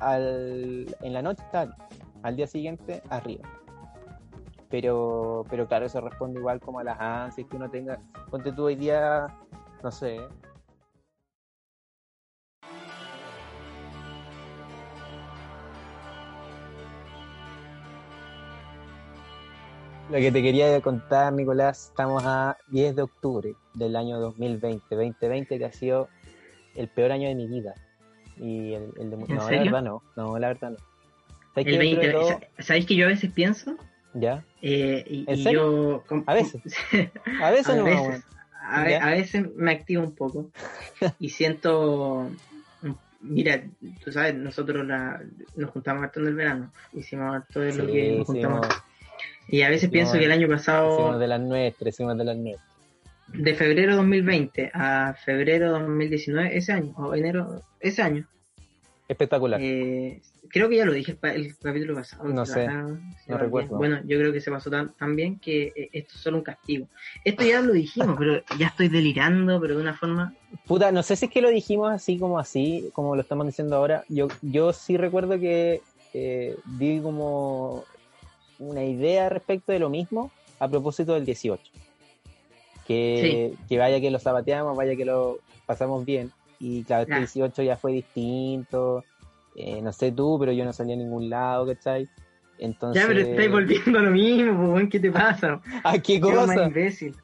[0.00, 1.74] al, en la noche está
[2.22, 3.48] al día siguiente arriba.
[4.70, 7.98] Pero, pero claro, eso responde igual como a las ansias que uno tenga.
[8.30, 9.26] Ponte tú hoy día,
[9.82, 10.20] no sé.
[20.10, 24.84] Lo que te quería contar, Nicolás, estamos a 10 de octubre del año 2020.
[24.94, 26.08] 2020 que ha sido
[26.76, 27.74] el peor año de mi vida.
[28.38, 29.16] Y el, el de...
[29.16, 30.02] ¿En no, la verdad no.
[30.16, 30.76] No, la verdad no.
[31.54, 32.06] ¿Sabes El que dentro 20.
[32.06, 33.76] de todo- ¿Sabéis que yo a veces pienso?
[34.12, 34.44] Ya.
[34.60, 36.04] Eh, y, ¿En y serio?
[36.08, 36.22] yo.
[36.26, 36.62] A veces.
[37.40, 38.24] A veces a no, veces,
[38.60, 40.50] a, ve- a veces me activo un poco
[41.18, 42.30] y siento
[43.20, 43.62] mira
[44.04, 45.22] tú sabes nosotros la,
[45.56, 48.82] nos juntamos harto en el verano hicimos harto de lo Sí, que nos juntamos hicimos,
[49.48, 52.24] y a veces hicimos- pienso que el año hicimos pasado de las nuestras, hicimos de
[52.24, 52.68] las nuestras.
[53.28, 58.26] de febrero 2020 a febrero 2019 ese año o enero ese año
[59.06, 59.60] Espectacular.
[59.62, 62.66] eh, creo que ya lo dije el, el capítulo pasado No sé,
[63.24, 63.76] si no recuerdo.
[63.76, 66.42] bueno yo creo que se pasó tan, tan bien que eh, esto es solo un
[66.44, 66.88] castigo
[67.24, 70.32] esto ya lo dijimos pero ya estoy delirando pero de una forma
[70.66, 73.74] Puta, no sé si es que lo dijimos así como así, como lo estamos diciendo
[73.76, 74.04] ahora.
[74.08, 75.80] Yo, yo sí recuerdo que
[76.14, 77.84] eh, di como
[78.58, 81.62] una idea respecto de lo mismo, a propósito del 18.
[82.86, 86.30] Que, que vaya que lo zapateamos, vaya que lo pasamos bien.
[86.60, 87.18] Y claro, este Ya.
[87.18, 89.04] 18 ya fue distinto.
[89.56, 92.08] Eh, no sé tú, pero yo no salí a ningún lado, ¿cachai?
[92.58, 93.02] Entonces.
[93.02, 95.60] Ya, pero estáis volviendo a lo mismo, weón, ¿qué te pasa?
[95.84, 96.66] ¿A qué Yo más cosa?
[96.66, 97.14] imbécil.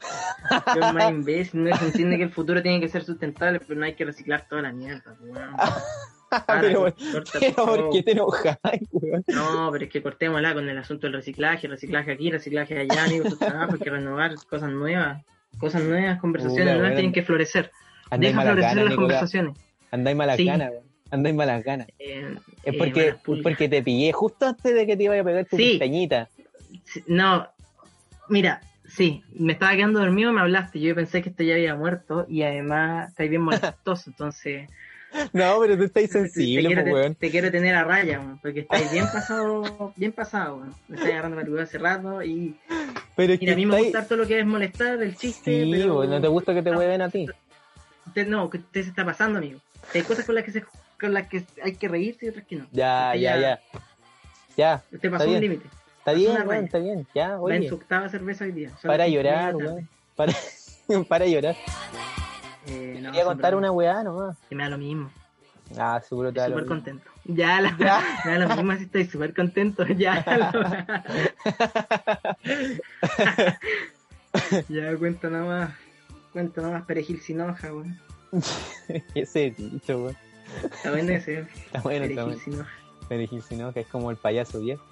[0.74, 1.64] Yo más imbécil.
[1.64, 4.46] No se entiende que el futuro tiene que ser sustentable, pero no hay que reciclar
[4.48, 5.54] toda la mierda, po, weón.
[6.46, 6.80] Para, pero,
[7.12, 7.90] corta, pero por ¿por favor.
[7.92, 8.58] qué te enojas,
[8.92, 9.24] weón?
[9.28, 13.38] No, pero es que cortémosla con el asunto del reciclaje, reciclaje aquí, reciclaje allá, amigos,
[13.38, 15.22] trabajo, hay que renovar cosas nuevas,
[15.58, 17.70] cosas nuevas, conversaciones nuevas tienen que florecer.
[18.10, 18.96] Andáis Deja florecer las Nicolás.
[18.96, 19.56] conversaciones.
[19.90, 20.44] Andáis malas Sí.
[20.44, 20.84] ganas, weón.
[21.12, 21.88] Andáis malas ganas.
[21.98, 23.42] Eh, Es eh, porque, malas pulgas.
[23.42, 25.70] porque te pillé justo antes de que te iba a pegar tu Sí.
[25.70, 26.28] pestañita.
[27.06, 27.48] No,
[28.28, 32.26] mira, sí, me estaba quedando dormido, me hablaste, yo pensé que este ya había muerto
[32.28, 34.68] y además estáis bien molestoso, entonces
[35.32, 37.14] No, pero tú estás te, sensible, quiero, pues, te- weón.
[37.16, 40.74] te quiero tener a raya, weón, porque estáis bien pasado, bien pasado, weón.
[40.88, 42.56] me estáis agarrando madrugada hace rato y
[43.16, 45.64] Pero es mira, a mí me estáis- gusta todo lo que es molestar, el chiste,
[45.64, 47.26] Sí, pero weón, no te gusta que te hueven a ti.
[48.06, 49.60] usted no, que usted se está pasando, amigo.
[49.94, 50.64] Hay cosas con las que se,
[51.00, 52.66] con las que hay que reírse y otras que no.
[52.70, 53.60] Ya, Usted ya, ya.
[54.56, 55.66] Ya, Usted pasó un límite.
[55.98, 57.06] está bien, weón, está bien.
[57.14, 57.68] Ya, Va en oye.
[57.68, 58.70] su octava cerveza hoy día.
[58.82, 59.88] Para llorar, weón.
[60.16, 60.32] Para,
[61.08, 61.56] para llorar.
[62.66, 64.36] Eh, no, Quería contar una weá nomás.
[64.48, 65.10] Que me da lo mismo.
[65.78, 67.04] Ah, seguro te da súper contento.
[67.24, 68.02] Ya, la, Ya.
[68.24, 69.84] me da lo mismo si estoy súper contento.
[69.96, 70.24] Ya,
[74.68, 75.70] ya, cuenta nada más.
[76.32, 77.98] Cuenta nada más perejil sin hoja, weón.
[79.14, 80.16] Ese dicho, weón.
[80.64, 82.40] Está bueno ese, Está bueno, está perejil bueno.
[82.44, 82.70] sin hoja.
[83.08, 84.84] Perejil, si no, que es como el payaso viejo.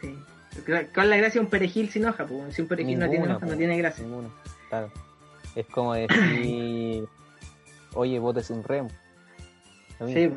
[0.00, 0.16] Sí.
[0.64, 2.26] ¿Cuál es la gracia de un perejil sin hoja?
[2.26, 2.54] Pues?
[2.54, 3.52] Si un perejil no tiene Ninguna, hoja, po.
[3.52, 4.04] no tiene gracia.
[4.04, 4.30] Ninguno.
[4.68, 4.90] Claro.
[5.54, 7.04] Es como decir,
[7.94, 8.88] oye, botes un remo.
[10.06, 10.32] Sí.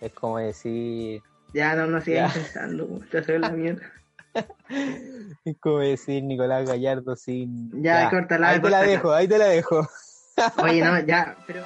[0.00, 2.40] Es como decir, Ya, no, no sigas Ya.
[2.40, 3.82] pensando, te hace la mierda.
[5.44, 7.70] es como decir Nicolás Gallardo sin.
[7.82, 9.88] Ya, córtala, Ahí te la dejo, ahí te la dejo.
[10.62, 11.64] Oye, no, ya, pero.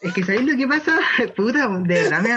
[0.00, 0.98] Es que ¿sabéis lo que pasa?
[1.36, 2.30] Puta, de verdad me.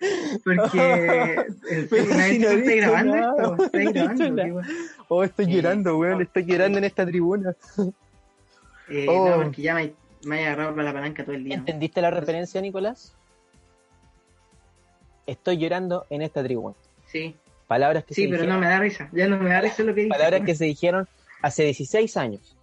[0.44, 1.46] Porque.
[1.70, 4.60] En Pero nadie si no está grabando nada, esto, dicho grabando.
[5.08, 7.54] Oh, estoy Eh, llorando, weón, estoy llorando en esta tribuna.
[8.90, 9.28] Eh, Oh.
[9.28, 9.92] No, porque ya me,
[10.24, 11.56] me he agarrado para la palanca todo el día.
[11.56, 13.14] ¿Entendiste la referencia, Nicolás?
[15.26, 16.74] Estoy llorando en esta tribuna.
[17.06, 19.10] Sí, Palabras que sí, se pero dijeron, no me da risa.
[19.12, 20.08] Ya no me da risa lo que dice.
[20.14, 21.06] palabras que se dijeron
[21.42, 22.56] hace 16 años,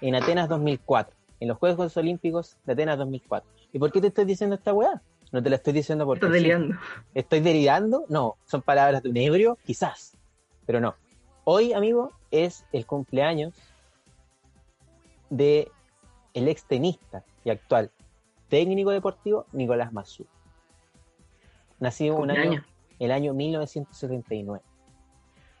[0.00, 3.50] en Atenas 2004, en los Juegos Olímpicos de Atenas 2004.
[3.72, 5.02] ¿Y por qué te estoy diciendo esta weá?
[5.32, 6.42] No te la estoy diciendo porque Estás sí.
[6.42, 6.76] deliando.
[7.14, 8.04] ¿Estoy delirando?
[8.08, 10.12] No, son palabras de un ebrio, quizás,
[10.66, 10.94] pero no.
[11.44, 13.54] Hoy, amigo, es el cumpleaños
[15.30, 15.70] de
[16.34, 17.90] el ex tenista y actual
[18.48, 20.26] técnico deportivo Nicolás Mazú.
[21.80, 22.64] Nacido un año,
[22.98, 24.62] el año 1979.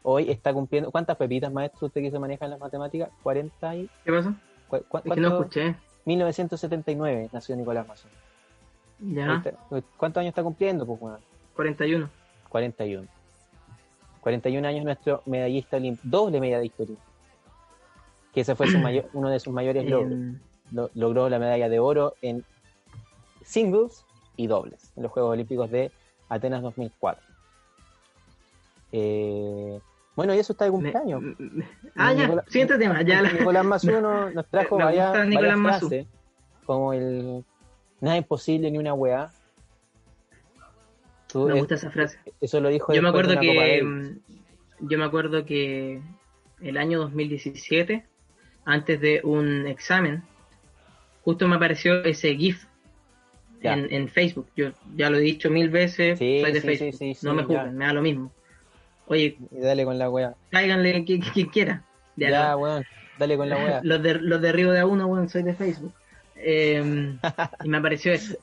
[0.04, 0.90] Hoy está cumpliendo.
[0.90, 3.10] ¿Cuántas pepitas, maestro, usted que se maneja en las matemáticas?
[3.24, 3.90] ¿40 y.?
[4.04, 4.34] ¿Qué pasó?
[4.68, 5.74] cu- cu- Es que no escuché.
[6.04, 8.08] 1979 nació Nicolás Mazú.
[9.04, 9.42] Ya,
[9.96, 10.86] ¿Cuántos años está cumpliendo?
[10.86, 11.18] Pues, bueno,
[11.56, 12.08] 41.
[12.48, 13.08] 41.
[14.20, 17.08] 41 años nuestro medallista olímpico, doble medallista olímpico.
[18.32, 20.18] Que ese fue su mayor- uno de sus mayores logros.
[20.70, 22.44] Lo- logró la medalla de oro en
[23.44, 24.04] singles
[24.36, 25.90] y dobles en los Juegos Olímpicos de
[26.28, 27.22] Atenas 2004.
[28.92, 29.80] Eh,
[30.14, 31.20] bueno, y eso está de cumpleaños.
[31.22, 33.02] me- me- Ah, ya, Nicolás- siguiente tema.
[33.02, 36.06] Ya, la- Nicolás Mazú nos, nos trajo varias, varias frases,
[36.66, 37.44] como el
[38.02, 39.30] nada imposible ni una weá.
[41.32, 42.18] Tú- me es- gusta esa frase.
[42.40, 44.18] eso lo dijo Yo me acuerdo que mm,
[44.80, 46.02] yo me acuerdo que
[46.60, 48.04] el año 2017,
[48.64, 50.22] antes de un examen,
[51.24, 52.64] justo me apareció ese GIF
[53.62, 54.48] en, en Facebook.
[54.56, 56.94] Yo ya lo he dicho mil veces, Sí, soy de sí, Facebook.
[56.98, 58.32] sí, sí, no me juzguen, me da lo mismo.
[59.06, 60.34] Oye, Y dale con la weá.
[60.50, 61.84] cáiganle quien, quien quiera.
[62.16, 62.84] Ya, Ya, weón,
[63.18, 63.80] dale con la weá.
[63.84, 65.92] los, de, los derribo de a uno, weón, soy de Facebook.
[66.44, 67.14] Eh,
[67.64, 68.36] y me apareció eso.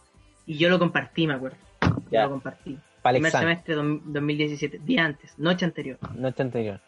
[0.45, 1.57] Y yo lo compartí, me acuerdo.
[1.81, 2.23] Yo Ya.
[2.23, 2.77] lo compartí.
[3.03, 5.97] Primer semestre dom- 2017, día antes, noche anterior.
[6.15, 6.79] noche anterior.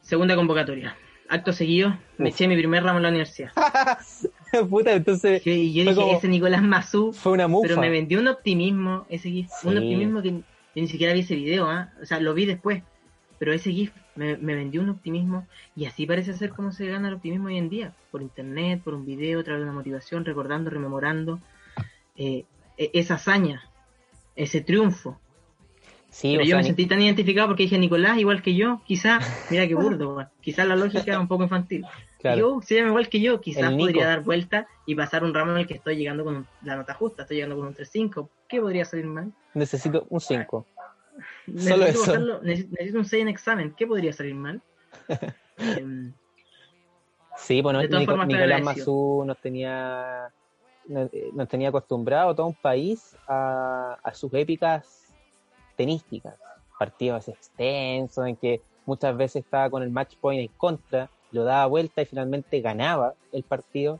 [0.00, 0.96] Segunda convocatoria.
[1.28, 2.34] Acto seguido, me Uf.
[2.34, 3.50] eché mi primer ramo en la universidad.
[4.70, 7.68] Puta, entonces Y yo dije, como- ese Nicolás Mazú, fue una mufa.
[7.68, 9.78] pero me vendió un optimismo, ese GIF, un Sí.
[9.78, 10.42] optimismo que yo
[10.74, 11.90] ni siquiera vi ese video, ¿ah?
[12.02, 12.82] o sea, lo vi después,
[13.42, 17.08] pero ese GIF me, me vendió un optimismo y así parece ser como se gana
[17.08, 20.24] el optimismo hoy en día, por internet, por un video, a través de una motivación,
[20.24, 21.40] recordando, rememorando
[22.14, 22.44] eh,
[22.78, 23.68] e- esa hazaña,
[24.36, 25.18] ese triunfo.
[26.12, 29.18] Sí, Pero yo sea, me sentí tan identificado porque dije Nicolás igual que yo, quizá,
[29.50, 31.84] mira qué burdo, quizás la lógica era un poco infantil.
[32.20, 32.38] claro.
[32.38, 35.58] Yo, se llama igual que yo, quizás podría dar vuelta y pasar un ramo en
[35.58, 38.30] el que estoy llegando con la nota justa, estoy llegando con un 3.5.
[38.48, 39.32] ¿Qué podría salir mal?
[39.54, 40.64] necesito un 5.
[41.46, 42.00] Necesito, eso.
[42.00, 44.60] pasarlo- necesito un 6 en examen, ¿qué podría salir mal?
[45.58, 46.12] Em,
[47.36, 48.62] Sí, bueno, formas, Nicolás.
[48.62, 50.32] Mazú nos tenía,
[50.86, 55.12] nos, eh, nos tenía acostumbrado todo un país a, a sus épicas
[55.76, 56.34] tenísticas,
[56.78, 61.66] partidos extensos en que muchas veces estaba con el match point en contra, lo daba
[61.66, 63.98] vuelta y finalmente ganaba el partido.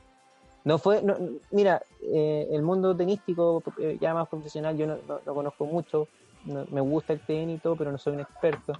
[0.65, 1.17] No fue, no,
[1.51, 1.83] mira,
[2.13, 6.07] eh, el mundo tenístico eh, ya más profesional yo no, no- no conozco mucho,
[6.45, 8.73] no- me gusta el tenis y todo, pero no soy un experto.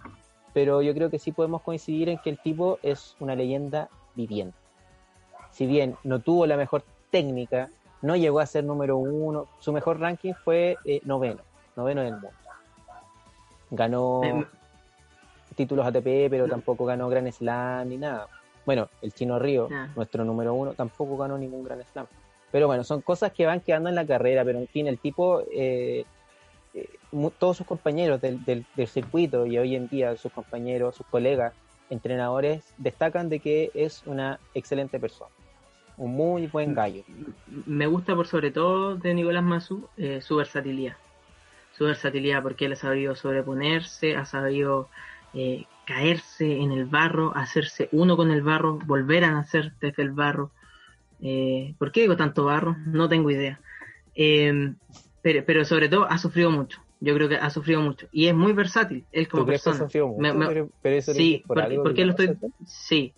[0.55, 4.57] Pero yo creo que sí podemos coincidir en que el tipo es una leyenda viviente.
[5.51, 7.69] Si bien no tuvo la mejor técnica,
[8.03, 11.43] no llegó a ser número uno, su mejor ranking fue eh, noveno,
[11.77, 12.31] noveno del mundo.
[13.71, 14.45] Ganó Em.
[15.57, 18.27] títulos ATP, pero tampoco ganó Grand Slam ni nada.
[18.65, 19.91] Bueno, el Chino Río, Ya.
[19.97, 22.07] nuestro número uno, tampoco ganó ningún Grand Slam.
[22.51, 25.43] Pero bueno, son cosas que van quedando en la carrera, pero en fin, el tipo,
[25.53, 26.05] eh,
[26.75, 26.89] eh,
[27.39, 31.53] todos sus compañeros del, del- del circuito y hoy en día sus compañeros, sus colegas,
[31.91, 35.31] entrenadores, destacan de que es una excelente persona,
[35.99, 37.03] un muy buen gallo.
[37.67, 40.97] me gusta por sobre todo de Nicolás Mazú eh, su versatilidad.
[41.77, 44.89] Su versatilidad porque él ha sabido sobreponerse, ha sabido
[45.35, 50.13] eh, caerse en el barro, hacerse uno con el barro, volver a nacer desde el
[50.13, 50.51] barro.
[51.21, 52.77] Eh, ¿Por qué digo tanto barro?
[52.87, 53.61] No tengo idea.
[54.15, 54.73] Eh,
[55.23, 56.81] pero, pero sobre todo ha sufrido mucho.
[57.01, 58.07] Yo creo que ha sufrido mucho.
[58.13, 59.85] Y es muy versátil, él como ¿Tú crees que persona.
[59.87, 60.21] mucho?
[60.21, 62.37] Me- me- pero, pero eso sí, por porque, que lo estoy.
[62.67, 63.13] Sí.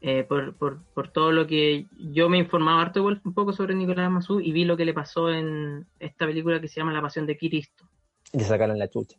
[0.00, 3.52] Eh, por, por, por todo lo que yo me he informado harto igual un poco
[3.52, 6.92] sobre Nicolás Mazú y vi lo que le pasó en esta película que se llama
[6.92, 7.88] La Pasión de Cristo.
[8.32, 9.16] Le sacaron la chucha.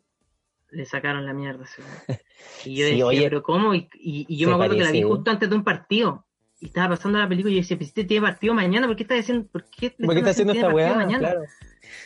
[0.72, 1.66] Le sacaron la mierda.
[2.66, 3.76] Y yo Sí, decía, oye, pero ¿cómo?
[3.76, 6.26] Y, y- y yo me acuerdo que la vi parece- justo antes de un partido.
[6.62, 9.16] Y estaba pasando la película y yo decía, este tiene partido mañana, ¿por qué está
[9.16, 10.94] haciendo, por qué, le ¿Por qué están está haciendo esta weá?
[10.96, 11.20] mañana?
[11.20, 11.42] Claro.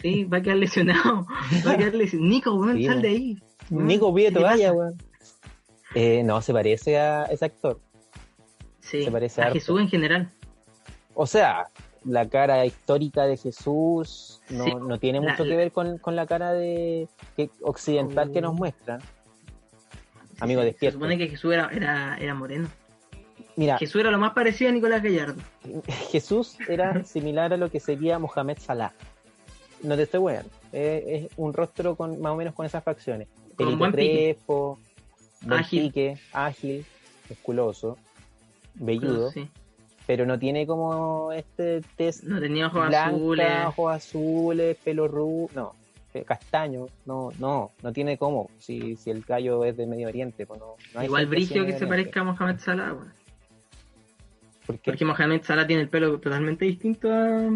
[0.02, 1.26] Sí, va a quedar lesionado.
[1.66, 2.30] Va a quedar lesionado.
[2.30, 3.38] Nico, weón, Sí, sal de ahí.
[3.70, 4.98] Weón, Nico pide ¿qué te toalla, weón.
[5.96, 7.80] Eh, no, se parece a ese actor.
[8.80, 9.52] Sí, se parece a.
[9.52, 10.30] Jesús en general.
[11.14, 11.68] O sea,
[12.06, 16.16] la cara histórica de Jesús no, Sí, no tiene la- mucho que ver con, con
[16.16, 19.02] la cara de que, occidental que nos muestran.
[20.40, 20.96] Amigo, Se despierta.
[20.96, 22.68] supone que Jesús era, era, era moreno.
[23.56, 25.36] Mira, Jesús era lo más parecido a Nicolás Gallardo.
[26.12, 28.94] Jesús era similar a lo que sería Mohamed Salah.
[29.84, 30.50] No te estoy weando.
[30.72, 33.28] Eh, es un rostro con más o menos con esas facciones.
[33.56, 35.84] Con buen buen Ágil.
[35.84, 36.86] pique, ágil,
[37.30, 37.98] musculoso,
[38.76, 39.48] velludo, Sí.
[40.08, 43.66] pero no tiene como este test No tenía ojos blanca, azules.
[43.68, 45.76] ojos azules, pelo rubio, no,
[46.14, 50.46] eh, castaño, no, no, no tiene cómo, si, si el gallo es de Medio Oriente,
[50.46, 53.14] pues no, no hay Igual brigio que se parezca a Mohamed Salah, weón.
[54.66, 54.92] ¿Por qué?
[54.92, 57.50] Porque Mohamed Salah tiene el pelo totalmente distinto a,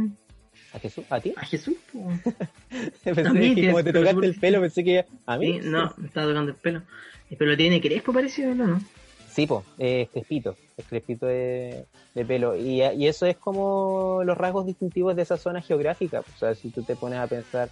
[0.78, 1.06] ¿A Jesús?
[1.10, 1.34] ¿A ti?
[1.36, 1.76] a Jesús.
[3.04, 5.60] pensé que como te tocaste el pelo, pensé que a mí.
[5.60, 6.84] Sí, no, me estaba tocando el pelo.
[7.32, 8.68] El pelo tiene crespo parecido, ¿no?
[8.68, 8.82] ¿no?
[9.28, 12.56] Sí, po, es crespito, es crespito de, de pelo.
[12.56, 16.20] Y, y eso es como los rasgos distintivos de esa zona geográfica.
[16.20, 17.70] O sea, si tú te pones a pensar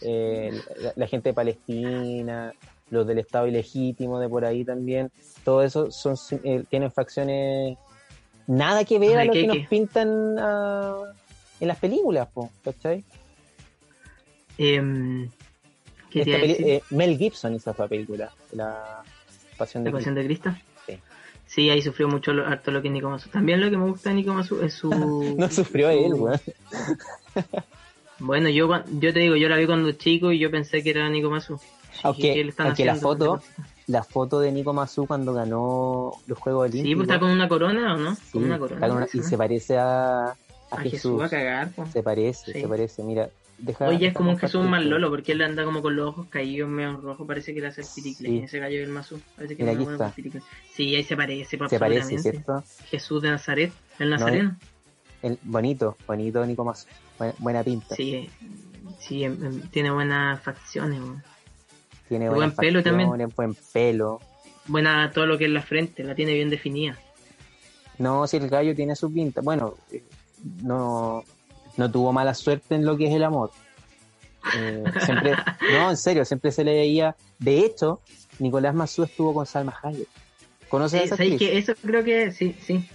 [0.00, 2.52] eh, la, la gente de Palestina,
[2.90, 5.12] los del Estado ilegítimo de por ahí también,
[5.44, 7.78] todo eso son, eh, tienen facciones
[8.48, 9.58] nada que ver a lo que Requeque.
[9.60, 11.02] nos pintan ah,
[11.60, 13.04] en las películas, po, ¿cachai?
[14.56, 15.28] Em,
[16.10, 16.66] ¿Qué te Esta decir?
[16.68, 19.02] eh, Mel Gibson hizo esa película, La
[19.56, 20.54] Pasión de ¿La pasión de Cristo?
[20.86, 20.98] Sí.
[21.46, 23.28] Sí, ahí sufrió mucho lo, harto lo que es Nico Mazú.
[23.30, 24.88] También lo que me gusta de Nico Mazú es su...
[25.38, 26.40] No sufrió su- él, weón.
[28.20, 28.68] Bueno, yo,
[28.98, 31.32] yo te digo, yo la vi cuando chico y yo pensé que era Nico.
[31.32, 31.54] Dije,
[32.02, 33.40] Aunque- ¿qué le están aunque la foto-
[33.86, 36.96] La foto de Nico Mazú cuando ganó los Juegos Sí, Olímpicos.
[37.06, 38.14] pues está con una corona, ¿o no?
[38.16, 38.80] Sí, con una corona.
[38.80, 40.34] con una- parece, y se parece a,
[40.70, 40.92] a, a Jesús.
[40.92, 41.70] Jesús a cagar.
[41.92, 42.60] Se parece, Sí.
[42.60, 43.02] se parece.
[43.02, 43.28] Mira,
[43.58, 43.86] deja.
[43.88, 46.68] Oye, es como un Jesús más lolo, porque él anda como con los ojos caídos,
[46.68, 48.28] medio rojo, parece que le hace el piricle.
[48.28, 48.38] Sí.
[48.38, 50.42] Ese gallo del Mazú, parece que Mira, el piricle.
[50.72, 52.18] Sí, ahí se parece, Se parece.
[52.18, 52.62] ¿cierto?
[52.86, 54.56] Jesús de Nazaret, el nazareno.
[55.22, 56.86] El, bonito, bonito Nico Mazú.
[57.18, 57.94] Buena, buena pinta.
[57.96, 58.30] Sí,
[59.00, 61.00] sí, em- em, tiene buenas facciones.
[62.08, 63.10] Tiene buen pelo también.
[63.34, 64.20] buen pelo.
[64.66, 66.96] buena todo lo que es la frente, la tiene bien definida.
[67.98, 69.40] No, si el gallo tiene su pinta.
[69.40, 70.04] Bueno, eh,
[70.62, 71.24] no,
[71.76, 73.50] no tuvo mala suerte en lo que es el amor.
[74.56, 75.32] Eh, siempre,
[75.72, 77.16] no, en serio, siempre se le veía.
[77.38, 78.00] De hecho,
[78.38, 80.08] Nicolás Mazú estuvo con Salma Hayek.
[80.68, 81.50] ¿Conoces a esa ¿sabes actriz?
[81.50, 81.58] qué?
[81.58, 82.86] Eso creo que sí, sí.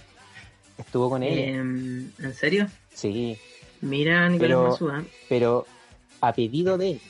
[0.78, 1.58] Estuvo con ella.
[1.58, 2.66] Em, ¿En serio?
[2.92, 3.38] Sí,
[3.80, 5.04] Mira, Nicolás Pero- Mazú, ¿ah?
[5.28, 5.66] pero
[6.20, 7.00] a pedido de él.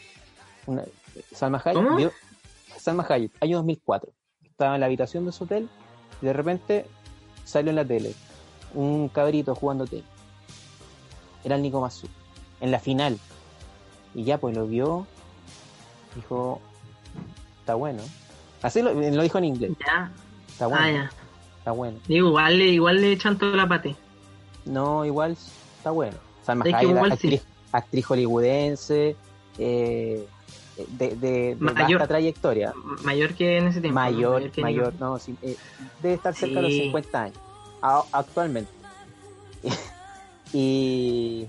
[0.66, 0.84] Una-
[1.32, 1.96] Salma Hayek ¿Cómo?
[1.96, 2.12] dio-
[2.78, 4.10] Salma Hayek, año 2004.
[4.44, 5.68] Estaba en la habitación de su hotel
[6.20, 6.86] y de repente
[7.44, 8.12] salió en la tele
[8.74, 10.04] un cabrito jugando tenis.
[11.44, 12.09] Era el Nico Masu,
[12.61, 13.18] en la final.
[14.14, 15.07] Y ya pues lo vio,
[16.16, 16.61] dijo,
[17.61, 18.02] está bueno.
[18.62, 19.72] Así lo, lo dijo en inglés.
[19.87, 20.11] Ya.
[20.48, 20.83] Está bueno.
[20.85, 21.11] Ah, ya.
[21.59, 21.98] Está bueno.
[22.09, 23.96] Digo, igual, le- igual le echan toda la pate.
[24.64, 25.37] No, igual
[25.78, 26.16] está bueno.
[26.44, 29.16] Salma Es que Hayek, actriz, actriz hollywoodense,
[29.59, 30.26] eh,
[30.76, 31.98] de, de, de Mayor.
[32.00, 32.72] vasta trayectoria.
[33.02, 33.94] Mayor que en ese tiempo.
[34.00, 35.04] Mayor, que mayor, Nico.
[35.04, 35.57] no, sí, eh,
[36.02, 36.80] debe estar cerca de los Sí.
[36.85, 37.38] 50 años,
[37.83, 38.70] a- actualmente.
[40.54, 41.48] y,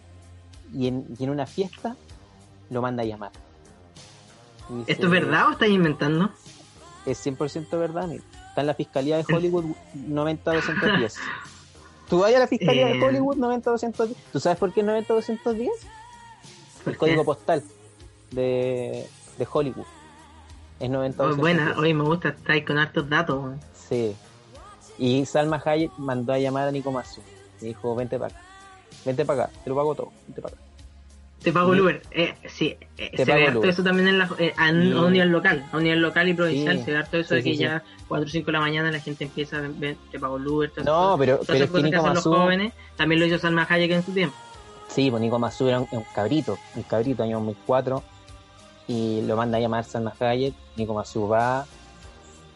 [0.73, 1.95] y, en, y en una fiesta
[2.69, 3.31] lo manda a llamar.
[4.69, 6.31] Y ¿Esto es verdad o estáis inventando?
[7.05, 8.23] Es 100% verdad, mira.
[8.49, 9.65] Está en la Fiscalía de Hollywood
[9.95, 11.13] 90-210.
[12.09, 13.03] Tú vayas a la Fiscalía de Eh.
[13.03, 14.15] Hollywood 90-210.
[14.33, 15.69] ¿Tú sabes por qué es 90-210?
[16.83, 17.63] ¿Por El código postal
[18.31, 19.85] de, de Hollywood.
[20.79, 23.55] Es 90 Oh, buena, hoy me gusta, estáis con hartos datos.
[23.73, 24.15] Sí.
[24.97, 27.21] Y Salma Hayek mandó a llamar a Nico Masu.
[27.61, 28.44] Le dijo, vente para acá.
[29.05, 30.11] Vente para acá, te lo pago todo.
[30.27, 30.63] Vente para acá.
[31.43, 31.81] Te pago el.
[31.81, 32.01] Uber.
[32.09, 35.63] Eh, sí, eh, se ve harto eso también en la, eh, a, un nivel local,
[35.71, 36.79] a un nivel local y provincial.
[36.79, 36.85] Sí.
[36.85, 38.91] Se ve harto eso Sí, de que sí, ya 4 o 5 de la mañana
[38.91, 40.71] la gente empieza a ver, te pago el Uber.
[40.71, 42.29] todas No, pero, pero es que Nico Masu.
[42.31, 44.35] los jóvenes también lo hizo Salma Hayek en su tiempo.
[44.87, 48.03] Sí, pues Nico Masu era un, un cabrito, un cabrito, año 2004.
[48.87, 50.53] Y lo manda a llamar Salma Hayek.
[50.77, 51.65] Nico Masu va.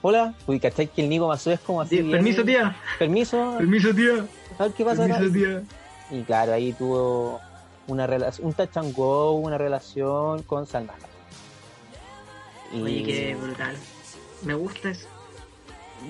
[0.01, 0.87] Hola, uy, ¿cachai?
[0.87, 1.97] Que el Nico Masu es como así.
[1.97, 2.75] Bien- permiso, tía.
[2.97, 4.25] Permiso, Permiso, tía.
[4.57, 5.19] a ver qué pasa acá.
[5.19, 5.63] Permiso, tía.
[6.11, 7.39] Y claro, ahí tuvo
[7.87, 11.09] una relación, un touch and go, una relación con Salma Hayek.
[12.73, 13.75] Y, Oye, qué brutal.
[14.43, 15.07] Me gusta eso.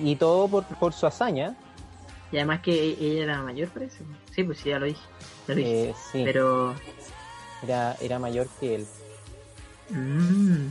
[0.02, 1.56] y todo por, por su hazaña.
[2.32, 4.04] Y además que e- ella era mayor, parece.
[4.34, 5.00] Sí, pues sí, ya lo dije.
[5.48, 5.88] Ya lo dije.
[5.90, 6.74] eh, sí, Pero.
[7.62, 8.86] era, era mayor que él.
[9.90, 10.66] mm,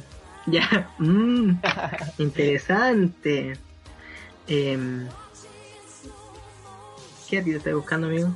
[0.48, 0.90] ya.
[1.00, 1.60] mm,
[2.20, 3.58] interesante.
[4.48, 5.08] Em,
[7.30, 8.30] ¿Qué a ti te estás buscando, amigo?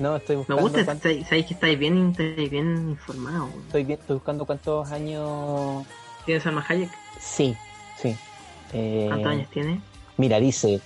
[0.00, 0.62] No, estoy Me buscando.
[0.62, 3.50] gusta, cuánto- estáis- sabéis que estáis bien, estáis bien informados.
[3.66, 5.86] estoy, bien- estoy buscando cuántos años.
[6.24, 6.90] ¿Tienes Salma Hayek?
[7.20, 7.54] Sí,
[8.00, 8.16] sí.
[8.72, 9.80] Eh, ¿Cuántos años tiene?
[10.16, 10.80] Mira, dice.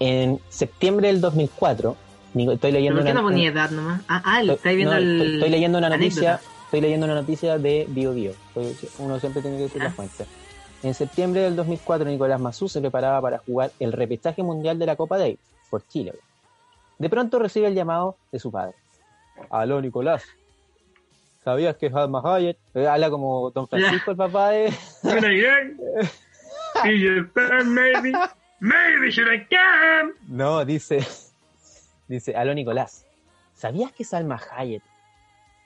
[0.00, 1.96] En septiembre del 2004.
[2.32, 4.02] Nico- estoy leyendo ¿Por qué una, no edad nomás?
[4.08, 5.20] Ah, ah, estoy- estáis viendo no, el.
[5.20, 6.30] estoy, estoy leyendo una la noticia.
[6.34, 6.54] anécdota.
[6.64, 8.32] Estoy leyendo una noticia de Bio Bio.
[8.98, 9.92] Uno siempre tiene que decir la Ah.
[9.92, 10.26] fuente.
[10.82, 14.96] En septiembre del 2004, Nicolás Mazú se preparaba para jugar el repechaje mundial de la
[14.96, 16.14] Copa Davis por Chile.
[17.00, 18.74] De pronto recibe el llamado de su padre.
[19.50, 20.24] Aló, Nicolás.
[21.42, 24.70] ¿Sabías que Salma Hayek eh, habla como Don Francisco, el papá de...
[26.84, 28.12] Maybe,
[28.60, 30.12] maybe should I come?
[30.28, 31.06] No, dice...
[32.06, 33.06] Dice, aló, Nicolás.
[33.54, 34.82] ¿Sabías que Salma Hayek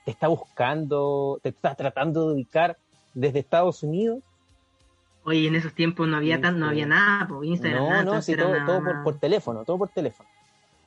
[0.05, 2.77] te está buscando, te está tratando de ubicar
[3.13, 4.19] desde Estados Unidos?
[5.25, 8.21] Oye, en esos tiempos no había tan, no había nada, por Instagram, No, nada, no,
[8.21, 10.29] sí, todo, una- todo por, una- por teléfono, todo por teléfono.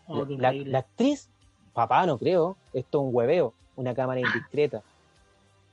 [0.08, 1.28] Oh, la, actriz,
[1.74, 4.82] papá, no creo, esto es un hueveo, una cámara indiscreta.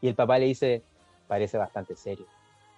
[0.01, 0.83] Y el papá le dice,
[1.27, 2.25] parece bastante serio.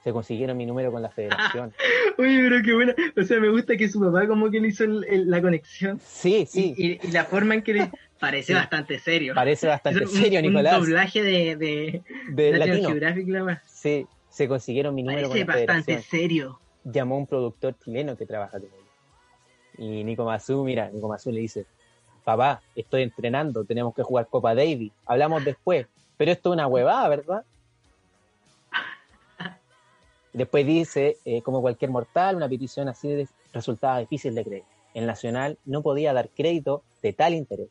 [0.03, 1.73] Se consiguieron mi número con la federación.
[2.17, 2.95] Oye, pero qué buena.
[3.19, 5.99] O sea, me gusta que su papá como que le hizo el- el- la conexión.
[6.01, 8.53] Sí, sí, Y, y- y la forma en que le parece Sí.
[8.53, 9.33] bastante serio.
[9.35, 10.79] parece bastante Es un- serio, un Nicolás.
[10.79, 12.93] doblaje de, de, De latino.
[13.45, 13.61] La.
[13.65, 16.19] Sí, se consiguieron mi número Parece con la bastante federación.
[16.21, 16.59] serio.
[16.85, 18.69] Llamó a un productor chileno que trabaja con él.
[19.77, 21.65] Y Nico Mazú, mira, Nico Mazú le dice,
[22.23, 25.87] papá, estoy entrenando, tenemos que jugar Copa Davis, hablamos después.
[26.17, 27.45] Pero esto es una huevada, ¿verdad?
[30.33, 34.63] Después dice, eh, como cualquier mortal, una petición así resultaba difícil de creer.
[34.93, 37.69] El Nacional no podía dar crédito de tal interés.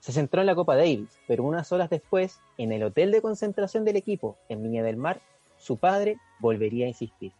[0.00, 3.84] Se centró en la Copa Davis, pero unas horas después, en el hotel de concentración
[3.84, 5.20] del equipo, en Viña del Mar,
[5.58, 7.32] su padre volvería a insistir.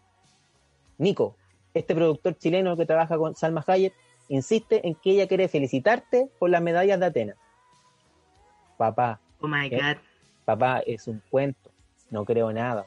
[0.99, 1.37] Nico,
[1.75, 3.93] este productor chileno que trabaja con Salma Hayek,
[4.29, 7.37] insiste en que ella quiere felicitarte por las medallas de Atenas.
[8.77, 9.77] Papá, Oh my ¿Qué?
[9.77, 9.97] god.
[10.45, 11.71] papá, es un cuento,
[12.11, 12.85] no creo nada.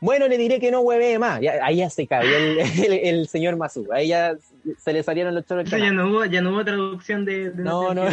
[0.00, 1.40] Bueno, le diré que no hueve más.
[1.40, 3.88] Ya, ahí ya se cayó el, el- el señor Mazú.
[3.90, 4.36] Ahí ya
[4.78, 5.70] se le salieron los choros.
[5.70, 8.04] ya no hubo, ya no hubo traducción de, de No, no.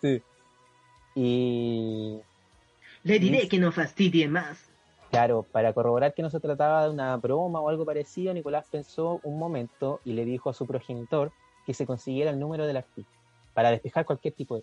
[0.00, 0.22] Sí.
[1.14, 2.18] Y
[3.02, 4.67] Le diré que no fastidie más.
[5.10, 9.20] Claro, para corroborar que no se trataba de una broma o algo parecido, Nicolás pensó
[9.22, 11.32] un momento y le dijo a su progenitor
[11.66, 13.12] que se consiguiera el número del artista
[13.54, 14.62] para despejar cualquier tipo de...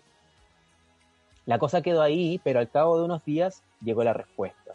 [1.44, 4.72] La cosa quedó ahí, pero al cabo de unos días llegó la respuesta.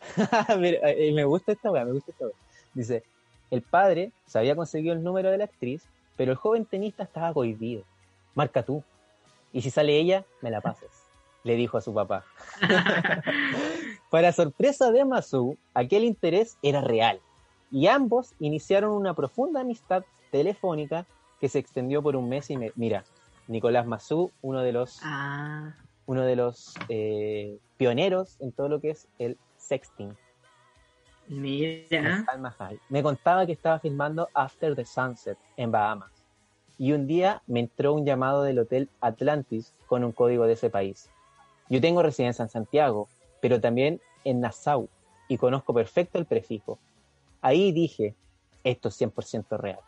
[0.58, 2.34] Mira, eh, me gusta esta weá, me gusta esta weá.
[2.72, 3.02] Dice,
[3.50, 5.82] el padre se había conseguido el número de la actriz,
[6.16, 7.82] pero el joven tenista estaba cohibido.
[8.34, 8.82] Marca tú.
[9.52, 11.08] Y si sale ella, me la pasas.
[11.42, 12.24] Le dijo a su papá.
[14.10, 17.20] Para sorpresa de Masu, aquel interés era real,
[17.70, 21.06] y ambos iniciaron una profunda amistad telefónica
[21.40, 22.72] que se extendió por un mes y me...
[22.74, 23.04] Mira,
[23.46, 25.74] Nicolás Masu, uno de los, Ah,
[26.06, 30.16] uno de los eh, pioneros en todo lo que es el sexting.
[31.28, 32.24] mira.
[32.88, 36.10] Me contaba que estaba filmando After the Sunset en Bahamas.
[36.78, 40.70] Y un día me entró un llamado del Hotel Atlantis con un código de ese
[40.70, 41.10] país.
[41.68, 43.08] Yo tengo residencia en Santiago,
[43.40, 44.88] pero también en Nassau
[45.28, 46.78] y conozco perfecto el prefijo.
[47.40, 48.14] Ahí dije,
[48.64, 49.78] esto es 100% real.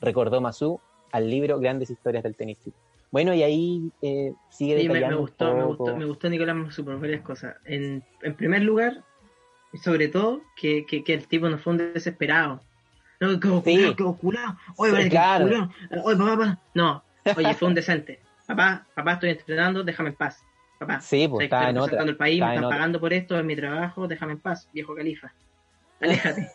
[0.00, 0.80] Recordó Masu
[1.12, 2.58] al libro Grandes Historias del Tenis.
[3.10, 6.84] Bueno, y ahí eh, sigue Sí, me, me gustó, me gustó, me gustó Nicolás Masu
[6.84, 7.56] por varias cosas.
[7.66, 9.04] En, en primer lugar,
[9.82, 12.60] sobre todo, que, que, que el tipo no fue un desesperado.
[13.20, 13.94] No, que oculado, Sí.
[13.94, 14.56] que oculado.
[14.76, 15.44] Oye, vale, que claro.
[15.44, 15.70] oculado.
[16.04, 16.58] Oye, papá, papá.
[16.74, 17.04] No,
[17.36, 18.20] oye, fue un decente.
[18.46, 20.42] Papá, papá, estoy entrenando, déjame en paz.
[20.86, 22.02] Papá, Sí, pues estoy en otra.
[22.02, 25.32] el país, me están pagando por esto, es mi trabajo, déjame en paz, viejo califa.
[26.00, 26.48] Aléjate.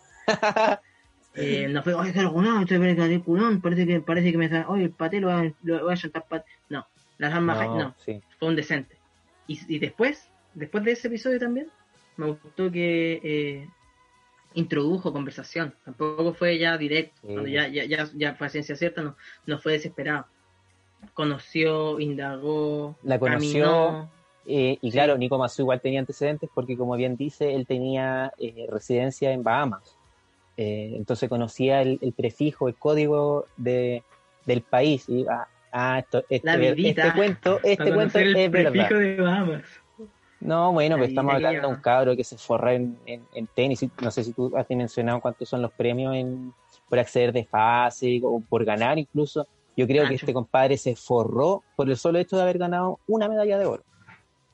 [1.35, 4.67] Eh, no fue, oye, que culón, estoy el culón, parece que, parece que me está,
[4.67, 6.43] oye, el paté lo va, a- lo va a chantar pat.
[6.69, 6.85] No,
[7.19, 7.77] las armas, no.
[7.77, 8.19] no, sí.
[8.39, 8.97] fue un decente.
[9.45, 11.69] Y, y después, después de ese episodio también,
[12.17, 13.69] me gustó que eh,
[14.55, 15.75] introdujo conversación.
[15.85, 17.27] Tampoco fue ya directo, Sí.
[17.33, 19.15] cuando ya, ya, ya, ya fue a ciencia cierta, no,
[19.45, 20.25] no fue desesperado.
[21.13, 24.11] Conoció, indagó, La conoció, caminó.
[24.49, 28.65] Eh, y claro, Nico Masu igual tenía antecedentes porque, como bien dice, él tenía eh,
[28.69, 29.97] residencia en Bahamas.
[30.55, 34.03] Eh, entonces conocía el, el prefijo, el código de,
[34.45, 35.07] del país.
[35.09, 38.71] Y, ah, ah, esto, este, este cuento, este cuento el es verdad.
[38.71, 39.63] prefijo de Bahamas.
[40.39, 43.85] No, bueno, pues estamos hablando de un cabro que se forra en, en, en tenis.
[44.01, 46.53] No sé si tú has mencionado cuántos son los premios en,
[46.87, 49.45] por acceder de fase o por ganar incluso.
[49.75, 53.27] Yo creo que este compadre se forró por el solo hecho de haber ganado una
[53.27, 53.83] medalla de oro.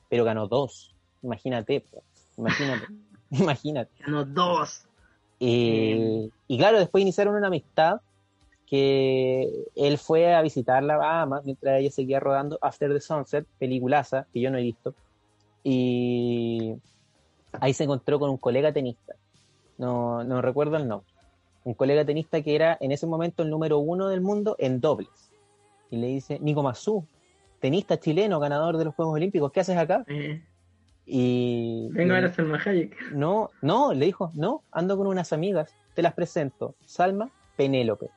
[0.08, 0.94] Pero ganó dos.
[1.22, 1.84] Imagínate,
[2.36, 2.86] imagínate,
[3.30, 3.90] imagínate.
[4.00, 4.84] Ganó dos.
[5.40, 8.00] Eh, y claro, después iniciaron una amistad
[8.66, 14.26] que él fue a visitarla a Bahamas mientras ella seguía rodando After the Sunset, peliculaza
[14.32, 14.94] que yo no he visto.
[15.62, 16.74] Y
[17.52, 19.14] ahí se encontró con un colega tenista.
[19.78, 21.08] No, no recuerdo el nombre.
[21.64, 25.30] Un colega tenista que era en ese momento el número uno del mundo en dobles.
[25.90, 27.06] Y le dice, Nico Mazú,
[27.64, 30.04] tenista chileno, ganador de los Juegos Olímpicos, ¿qué haces acá?
[30.06, 30.42] Eh,
[31.06, 33.12] Y vengo a ver a Salma Hayek.
[33.12, 36.74] no, no, le dijo, no, ando con unas amigas, te las presento.
[36.84, 38.10] Salma, Penélope.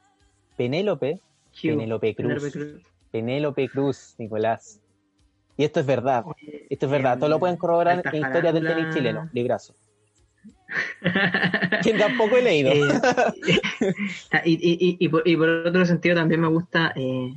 [0.57, 1.21] Penélope,
[1.53, 2.27] Hugh, Penélope Cruz.
[2.33, 2.83] Penélope Cruz.
[3.09, 4.81] Penélope Cruz, Nicolás.
[5.55, 8.67] Y esto es verdad, Oye, esto es verdad, todo lo pueden corroborar en historias del
[8.67, 9.75] tenis chileno, librazo.
[11.83, 12.73] Que tampoco he leído.
[12.73, 12.83] Eh,
[14.43, 17.33] y, y, y, por, y por otro sentido también me gusta eh,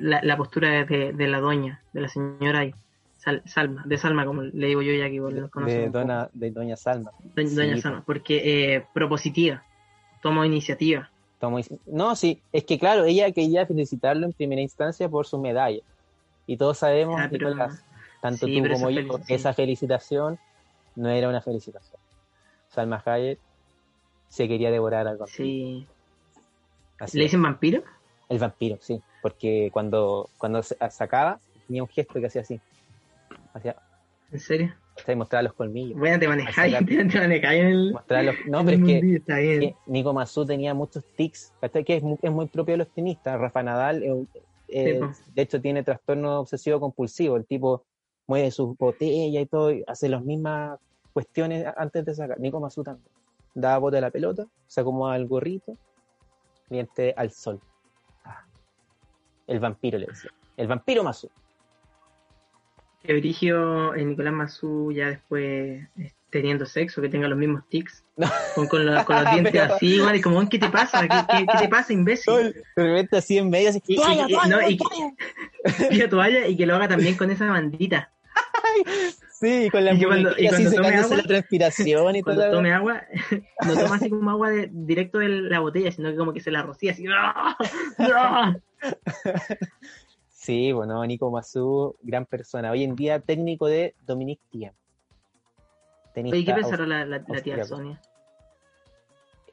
[0.00, 2.68] la, la postura de, de la doña, de la señora
[3.18, 6.76] Sal- Salma, de Salma, como le digo yo ya que vos de, dona, de Doña
[6.76, 7.10] Salma.
[7.34, 9.62] Do- Doña Salma, porque eh, propositiva,
[10.20, 11.08] tomó iniciativa.
[11.40, 15.80] Tomo- No, sí, es que claro, ella quería felicitarlo en primera instancia por su medalla.
[16.46, 17.84] Y todos sabemos, Ah, pero- Nicolás,
[18.20, 20.38] tanto sí, tú como yo, esa felicitación
[20.96, 22.00] no era una felicitación.
[22.68, 23.38] Salma Hayek
[24.28, 25.44] se quería devorar al vampiro.
[25.44, 25.86] Sí.
[26.98, 27.82] Así ¿Le dicen vampiro?
[28.32, 28.98] El vampiro, sí.
[29.20, 32.58] Porque cuando, cuando sacaba, tenía un gesto que hacía así.
[33.52, 33.76] Hacía,
[34.30, 34.74] ¿En serio?
[35.04, 35.98] sea, mostraba los colmillos.
[35.98, 39.16] Bueno, te manejáis, sacar- te, te manejáis en el, Mostraba los, no, pero es que,
[39.16, 41.52] está Nico Mazú tenía muchos tics,
[41.84, 43.38] que es muy, es muy propio de los tenistas.
[43.38, 44.26] Rafa Nadal, eh,
[44.68, 45.32] eh, Sí, po.
[45.34, 47.36] de hecho, tiene trastorno obsesivo compulsivo.
[47.36, 47.84] El tipo
[48.26, 50.78] mueve sus botellas y todo, y hace las mismas
[51.12, 52.40] cuestiones antes de sacar.
[52.40, 53.06] Nico Mazú también.
[53.54, 55.76] Daba bote a la pelota, se acomoda el gorrito,
[56.70, 57.60] miente al sol.
[59.52, 60.30] El vampiro le decía.
[60.56, 61.28] El vampiro Mazú.
[63.02, 65.42] Que Brigio, eh, Nicolás Mazú, ya después
[65.98, 68.28] eh, teniendo sexo, que tenga los mismos tics, No.
[68.54, 71.00] con, con, los- con los dientes Pero- así, igual, y como, ¿qué te pasa?
[71.02, 72.54] ¿Qué, qué, qué te pasa, imbécil?
[72.76, 75.14] De repente así en medio, así, Y- "Toalla, y- toalla, no, y- toalla".
[75.90, 78.10] Tira toalla y que lo haga también con esa bandita.
[79.32, 82.42] Sí, con la Y cuando- y así cuando tome secándose agua, la transpiración y Cuando
[82.44, 82.52] todo.
[82.52, 83.02] tome agua,
[83.66, 86.52] no toma así como agua de, directo de la botella, sino que como que se
[86.52, 87.04] la rocía así.
[87.12, 87.56] ¡Ah!
[87.98, 88.54] ¡Ah!
[90.28, 92.70] Sí, bueno, Nico Mazú, gran persona.
[92.72, 94.72] Hoy en día técnico de Dominique.
[96.12, 97.64] Tenista Oye, ¿qué pensará la, la- la tía.
[97.64, 98.00] Sonia?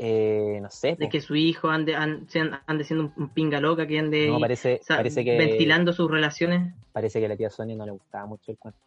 [0.02, 1.10] Eh, no sé, De po.
[1.10, 4.80] que su hijo ande, an- sean- ande siendo un, pinga loca, que ande no, parece,
[4.88, 6.74] parece que ventilando sus relaciones.
[6.94, 8.80] parece que a la tía Sonia no le gustaba mucho el cuento.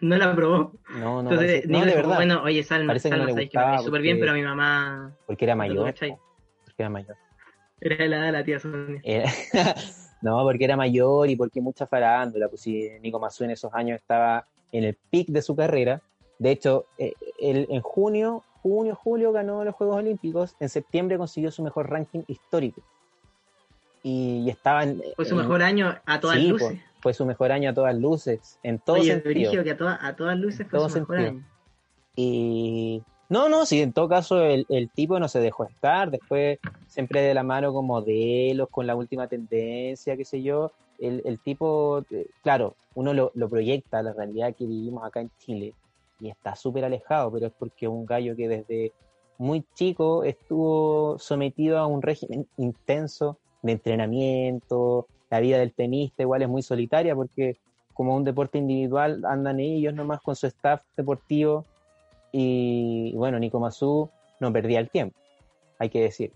[0.00, 0.72] No la aprobó.
[0.90, 3.26] No, no, Entonces, parece- no, de dijo, verdad, bueno, oye, Salma, Parece que no Salma,
[3.26, 5.94] le sabes que me súper bien, pero a mi mamá porque era ¿tú mayor.
[5.94, 6.16] Porque
[6.78, 7.16] era mayor.
[7.80, 9.00] Era de la edad de la tía Sonia.
[9.04, 9.30] Era-
[10.22, 12.48] no, porque era mayor y porque mucha farándula.
[12.48, 16.00] Pues si Nico Mazú en esos años estaba en el pic de su carrera,
[16.38, 21.50] De hecho, eh, él en junio, junio, julio ganó los Juegos Olímpicos, en septiembre consiguió
[21.52, 22.82] su mejor ranking histórico.
[24.02, 26.78] Y, y estaba en, Fue su en- mejor año a todas sí, luces.
[27.00, 29.62] fue su mejor año a todas luces, en todo Oye, sentido.
[29.64, 31.30] Que a, todas a todas luces fue su mejor sentido.
[31.38, 31.46] año.
[32.16, 36.58] Y no, no, sí, en todo caso el, el tipo no se dejó estar, después
[36.88, 40.72] siempre de la mano con modelos, con la última tendencia, qué sé yo.
[40.98, 45.20] El, el tipo, eh, claro, uno lo, lo proyecta a la realidad que vivimos acá
[45.20, 45.74] en Chile
[46.20, 48.92] y está súper alejado, pero es porque un gallo que desde
[49.38, 56.42] muy chico estuvo sometido a un régimen intenso de entrenamiento, la vida del tenista igual
[56.42, 57.56] es muy solitaria porque
[57.92, 61.64] como un deporte individual andan ellos nomás con su staff deportivo
[62.36, 64.10] y bueno, Nico Mazú
[64.40, 65.16] no perdía el tiempo,
[65.78, 66.32] hay que decir.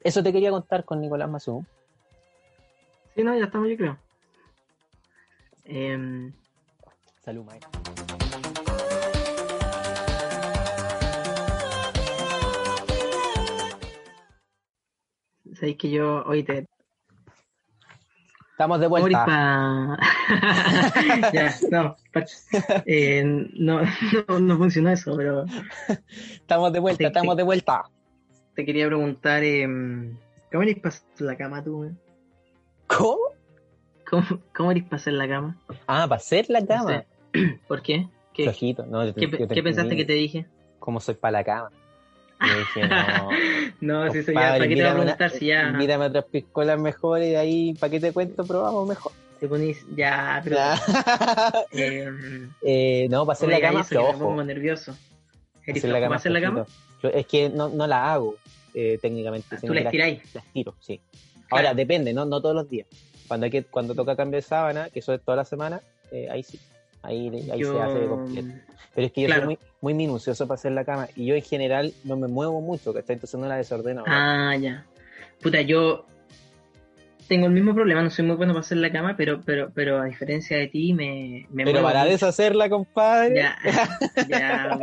[0.00, 1.66] Eso te quería contar con Nicolás Mazú.
[3.16, 3.98] Sí, no, ya estamos, yo creo.
[5.64, 6.32] Em,
[7.20, 7.70] Salud, maestro.
[15.54, 16.68] sabéis que yo hoy te.
[18.58, 19.24] Estamos de vuelta.
[21.32, 21.96] ya, no,
[22.86, 23.22] eh,
[23.54, 23.82] no,
[24.28, 25.44] no, no funcionó eso, pero
[26.32, 27.84] Estamos de vuelta, estamos de vuelta.
[28.56, 30.16] te quería preguntar, em,
[30.50, 31.94] ¿cómo eres para la cama tú?
[32.88, 33.18] ¿Cómo?
[34.10, 35.56] ¿Cómo, cómo eres para hacer la cama?
[35.86, 37.04] Ah, para hacer la No cama.
[37.32, 37.60] sé.
[37.68, 38.08] ¿Por qué?
[38.34, 40.46] ¿Qué, Flojito, no, yo te- qué, yo te qué pensaste que te dije?
[40.80, 41.70] ¿Cómo soy para la cama?
[42.40, 43.30] Yo dije, no.
[43.80, 46.80] No, si eso ya, ¿para qué te voy a preguntar si ya a otras piscolas
[46.80, 48.44] mejores y ahí, ¿para qué te cuento?
[48.44, 49.12] Probamos mejor.
[49.38, 50.56] te ponís, ya, pero...
[50.56, 50.80] Ya.
[51.72, 54.18] em, Eh, no, para hacer la cama, me flojo.
[54.18, 54.96] pongo nervioso.
[55.64, 56.64] ¿Eres Hacer la cama para hacer la cama?
[56.64, 56.82] flojito.
[57.02, 58.34] Yo- Es que no, no la hago
[58.74, 59.48] eh, técnicamente.
[59.56, 60.34] Ah, Tú la estiráis.
[60.34, 61.00] las tiro, sí.
[61.50, 62.24] Ahora, depende, ¿no?
[62.24, 62.86] No todos los días.
[63.28, 66.28] Cuando hay que, cuando toca cambio de sábana, que eso es toda la semana, eh,
[66.30, 66.58] ahí sí.
[67.02, 68.48] Ahí, ahí Yo- se hace de completo.
[68.94, 69.42] Pero es que yo Claro.
[69.42, 71.08] soy muy, muy minucioso para hacer la cama.
[71.14, 74.02] Y yo en general no me muevo mucho, que entonces no la desordeno.
[74.06, 74.84] Ah, ya.
[75.40, 76.04] Puta, yo
[77.28, 80.00] tengo el mismo problema, no soy muy bueno para hacer la cama, pero, pero, pero
[80.00, 82.12] a diferencia de ti me, me Pero para mucho.
[82.12, 83.36] deshacerla, compadre.
[83.36, 83.56] Ya,
[84.28, 84.78] ya.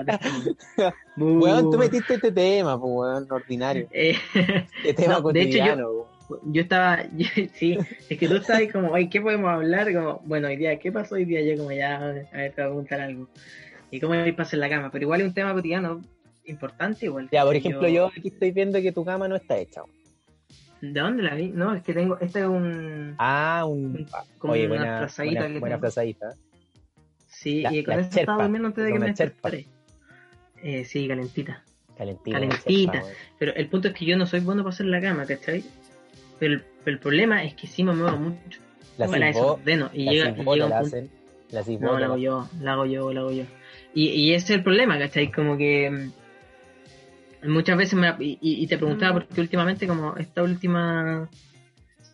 [1.17, 3.87] Weón, tú metiste este tema, pues, weón, ordinario.
[3.91, 4.15] Eh,
[4.85, 6.14] Este tema No, de hecho, yo- cotidiano.
[6.43, 7.77] Yo estaba, yo- sí,
[8.09, 9.91] es que tú estabas ahí como, oye, ¿qué podemos hablar?
[9.93, 11.41] Como, bueno, hoy día, ¿qué pasó hoy día?
[11.43, 13.27] Yo como ya, a ver, te voy a preguntar algo.
[13.91, 14.89] ¿Y cómo ir para hacer la cama?
[14.91, 16.01] Pero igual es un tema cotidiano
[16.45, 17.29] importante igual.
[17.31, 19.81] Ya, por ejemplo, yo aquí estoy viendo que tu cama no está hecha.
[20.81, 21.47] ¿De dónde la vi?
[21.49, 24.05] No, es que tengo, este es un, Ah, un...
[24.37, 25.81] como Oye, una buena, frazadita buena, que buena tengo.
[25.81, 26.33] frazadita.
[27.27, 29.65] Sí, La- y con eso estaba durmiendo antes de que me despertaré.
[30.63, 31.63] Eh, sí, calentita.
[31.97, 32.37] Calentita.
[32.39, 32.91] Calentita.
[32.91, 33.07] cherpa.
[33.39, 35.63] Pero el punto es que yo no soy bueno para hacer la cama, ¿cachai?
[36.39, 38.61] Pero el, pero el problema es que sí me muevo mucho.
[38.97, 39.89] La desordeno.
[39.93, 40.75] Y la llega, y un la punto.
[40.77, 41.09] hacen.
[41.51, 43.43] La cibota No, la hago yo, la hago yo, la hago yo.
[43.93, 45.31] Y, y ese es el problema, ¿cachai?
[45.31, 45.89] Como que
[47.43, 48.09] mm, muchas veces me...
[48.19, 51.29] Y, y- y te preguntaba porque últimamente, como esta última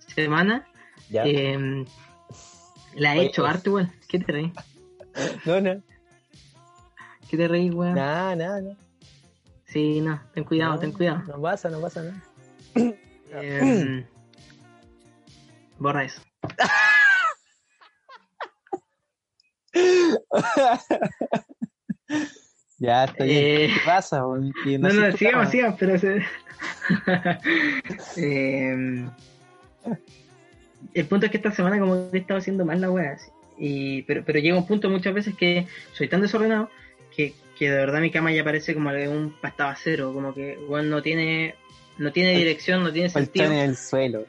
[0.07, 0.67] semana,
[1.09, 1.23] ¿Ya?
[1.25, 1.85] eh,
[2.95, 3.91] la he Oye, hecho harto, weón.
[4.07, 4.51] ¿Qué te reí?
[5.45, 5.81] No, no.
[7.29, 7.95] ¿Qué te reí, weón?
[7.95, 8.75] Nada, nada, nada.
[9.65, 11.23] Sí, no, ten cuidado, No, ten cuidado.
[11.27, 12.23] No pasa, no pasa nada.
[13.33, 14.05] Eh,
[15.79, 16.21] borra eso.
[22.79, 23.15] ya, bien.
[23.19, 24.19] Eh, ¿Qué pasa?
[24.19, 25.97] No, no, tu sigamos, sigamos, pero...
[25.97, 26.21] se-
[28.17, 29.05] Eh,
[30.93, 33.17] el punto es que esta semana como que he estado haciendo mal la wea.
[33.57, 36.69] Y, pero, pero llega un punto muchas veces que soy tan desordenado
[37.15, 40.57] que, que de verdad mi cama ya parece como de un pasta cero, como que
[40.67, 41.55] weón, no tiene
[41.97, 43.45] no tiene dirección, no tiene sentido.
[43.45, 44.25] Colchón en el suelo.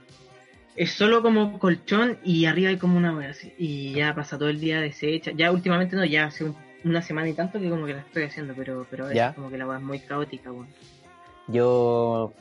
[0.76, 3.52] Es solo como colchón y arriba hay como una wea así.
[3.58, 5.30] Y ya pasa todo el día deshecha.
[5.36, 8.24] Ya últimamente no, ya hace un- una semana y tanto que como que la estoy
[8.24, 9.34] haciendo, pero, pero es Ya.
[9.34, 10.68] como que la wea es muy caótica, weón.
[11.48, 12.32] Yo.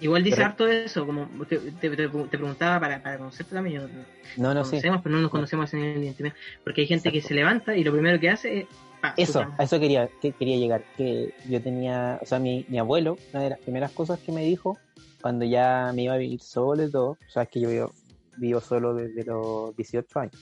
[0.00, 3.80] Igual dice Pero- harto de eso, como te, te- te- preguntaba para, para conocerte también,
[3.80, 3.88] yo,
[4.36, 7.28] No, no conocemos, pero no nos conocemos en el porque hay gente que Exacto.
[7.28, 8.66] se levanta y lo primero que hace es...
[9.02, 10.84] su Eso, a eso quería, que quería llegar.
[10.96, 14.44] Que yo tenía, o sea, mi, mi abuelo, una de las primeras cosas que me
[14.44, 14.78] dijo
[15.20, 17.92] cuando ya me iba a vivir solo y todo, o sea, es que yo vivo,
[18.36, 20.36] vivo solo desde los 18 años,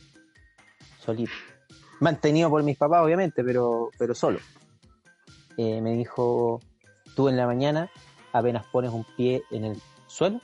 [0.98, 1.32] solito.
[2.00, 4.38] Mantenido por mis papás, obviamente, pero, pero solo.
[5.56, 6.60] Eh, me dijo,
[7.14, 7.90] tú en la mañana,
[8.32, 10.40] apenas pones un pie en el suelo,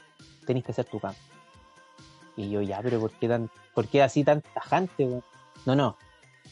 [0.47, 1.15] tenés que hacer tu cama.
[2.37, 5.07] Y yo, ya, pero ¿por qué, tan, por qué así tan tajante?
[5.67, 5.99] No, no,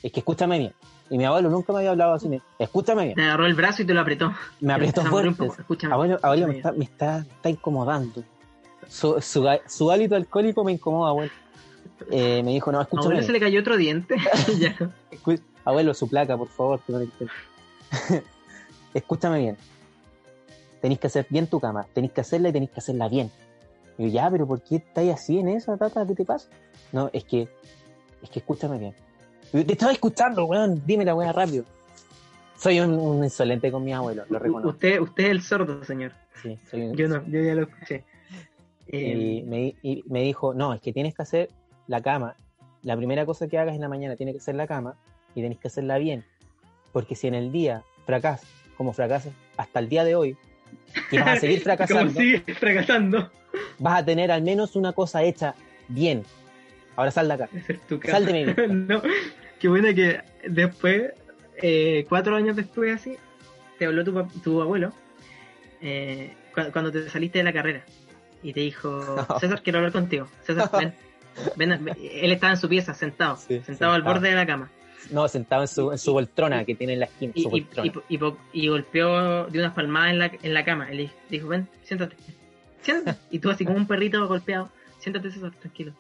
[0.02, 0.72] es que escúchame bien.
[1.10, 2.28] Y mi abuelo nunca me había hablado así.
[2.28, 3.16] me- Escúchame bien.
[3.16, 4.32] Te agarró el brazo y te lo apretó.
[4.60, 5.46] Me apretó fuerte.
[5.46, 5.92] Escúchame.
[5.94, 8.22] Abuelo, abuelo me, está, me, está, está incomodando.
[8.88, 11.32] Su, su, su hálito alcohólico me incomoda, abuelo.
[12.10, 14.16] Eh, me dijo, no, ¿A escúchame abuelo se le cayó otro diente?
[15.64, 16.80] Abuelo, su placa, por favor.
[18.94, 19.56] Escúchame bien.
[20.80, 21.86] Tenéis que hacer bien tu cama.
[21.92, 23.30] Tenéis que hacerla y tenéis que hacerla bien.
[23.98, 26.06] Y yo, ya, pero ¿por qué estáis así en eso, tata?
[26.06, 26.48] ¿Qué te pasa?
[26.92, 27.48] No, es que,
[28.22, 28.94] es que escúchame bien.
[29.52, 30.82] Te estaba escuchando, weón.
[30.86, 31.64] Dime la weá rápido.
[32.56, 34.68] Soy un, un, insolente con mi abuelo, lo reconozco.
[34.68, 36.12] Usted, usted es el sordo, señor.
[36.42, 36.94] Sí, soy un...
[36.94, 38.04] Yo no, yo ya lo escuché.
[38.86, 41.48] Y, Eh, me, y me dijo, no, es que tienes que hacer
[41.86, 42.36] la cama.
[42.82, 44.94] La primera cosa que hagas en la mañana tiene que ser la cama
[45.34, 46.24] y tenés que hacerla bien.
[46.92, 50.36] Porque si en el día fracasas, como fracasas hasta el día de hoy,
[51.10, 53.30] y vas a seguir fracasando, sigue fracasando.
[53.78, 55.54] vas a tener al menos una cosa hecha
[55.88, 56.24] bien.
[56.96, 57.48] Ahora sal de acá.
[57.68, 57.78] Es.
[58.10, 58.66] Sal de mi vista.
[58.68, 59.02] no,
[59.60, 61.12] qué bueno que después,
[61.62, 63.16] eh, cuatro años después así,
[63.78, 64.92] te habló tu, tu abuelo
[65.80, 67.84] eh, cu- cuando te saliste de la carrera
[68.42, 70.26] y te dijo, César, quiero hablar contigo.
[70.42, 70.94] César, ven.
[71.56, 71.96] Ven, ven.
[72.00, 74.70] Él estaba en su pieza, sentado, Sí, sentado al borde de la cama.
[75.10, 77.32] No, sentado en su, en su poltrona que tiene en la esquina.
[77.34, 77.86] Y, su y, poltrona.
[78.08, 80.90] y, y po- y golpeó de unas palmadas en la, en la cama.
[80.90, 82.16] Él dijo, ven, siéntate.
[82.82, 83.18] Siéntate.
[83.30, 84.70] Y tú así como un perrito golpeado.
[84.98, 85.92] Siéntate, César, tranquilo.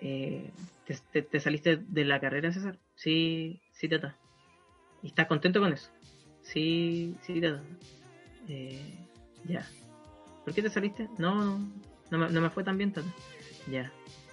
[0.00, 0.50] Eh,
[0.94, 2.78] ¿te, te, te saliste de la carrera, César?
[2.94, 4.16] Sí, sí, tata.
[5.02, 5.90] ¿Y estás contento con eso?
[6.42, 7.62] Sí, sí, tata.
[8.48, 8.94] Eh,
[9.44, 9.66] ya.
[10.44, 11.08] ¿Por qué te saliste?
[11.18, 11.58] No, no,
[12.10, 13.08] no me, no me fue tan bien, tata.
[13.70, 13.90] Ya.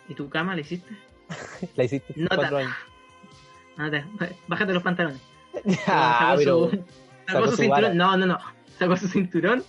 [0.10, 0.96] ¿Y tu cama la hiciste?
[1.76, 2.74] La hiciste No, cuatro años.
[4.48, 5.22] Bájate los pantalones.
[5.88, 6.86] Ah, sacó pero su, sacó
[7.28, 7.82] sacó su cinturón.
[7.82, 7.94] vara.
[7.94, 8.40] No, no, no.
[8.78, 9.64] Sacó su cinturón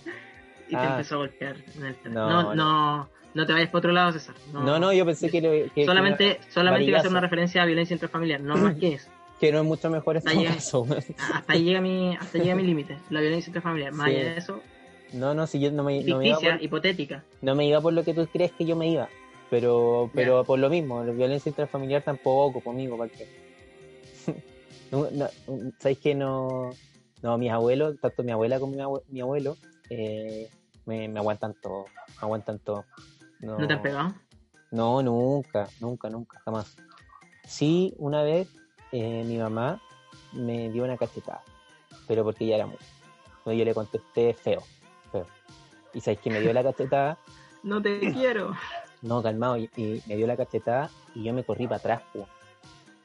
[0.67, 0.91] y te Ah.
[0.91, 2.09] empezó a golpear en el pecho.
[2.11, 3.09] No, No, no,
[3.39, 4.35] no, te vayas para otro lado, César.
[4.53, 7.63] No, no, no, yo pensé que, lo- que, solamente, solamente iba a hacer una referencia
[7.63, 9.09] a violencia intrafamiliar, no más que eso.
[9.39, 10.53] que no es mucho mejor todo bien.
[10.53, 10.85] caso.
[11.17, 13.93] Hasta ahí llega mi, hasta llega mi límite, la violencia intrafamiliar.
[13.93, 14.15] Más Sí.
[14.17, 14.61] allá de eso,
[15.13, 17.23] No, no, si yo no me, no me iba por, hipotética.
[17.41, 19.07] no me iba por lo que tú crees que yo me iba.
[19.49, 23.25] Pero, pero por lo mismo, la violencia intrafamiliar tampoco conmigo, ¿para qué?
[24.91, 25.27] no, no,
[25.79, 26.75] ¿Sabéis que no?
[27.21, 29.57] No, mis abuelos, tanto mi abuela como mi, abue- mi abuelo,
[29.89, 30.47] eh,
[30.85, 32.85] me, me aguantan todo, me aguantan todo.
[33.39, 34.13] No, ¿No te han pegado?
[34.71, 36.75] No, nunca, nunca, nunca, jamás.
[37.47, 38.47] Sí, una vez
[38.91, 39.81] eh, mi mamá
[40.33, 41.41] me dio una cachetada,
[42.07, 42.85] pero porque ya era mucho.
[43.45, 44.61] No, yo le contesté feo,
[45.11, 45.25] feo.
[45.93, 47.17] Y sabéis que me dio la cachetada,
[47.63, 48.55] No te quiero.
[49.01, 52.27] no, calmado, y, y me dio la cachetada y yo me corrí para atrás, po.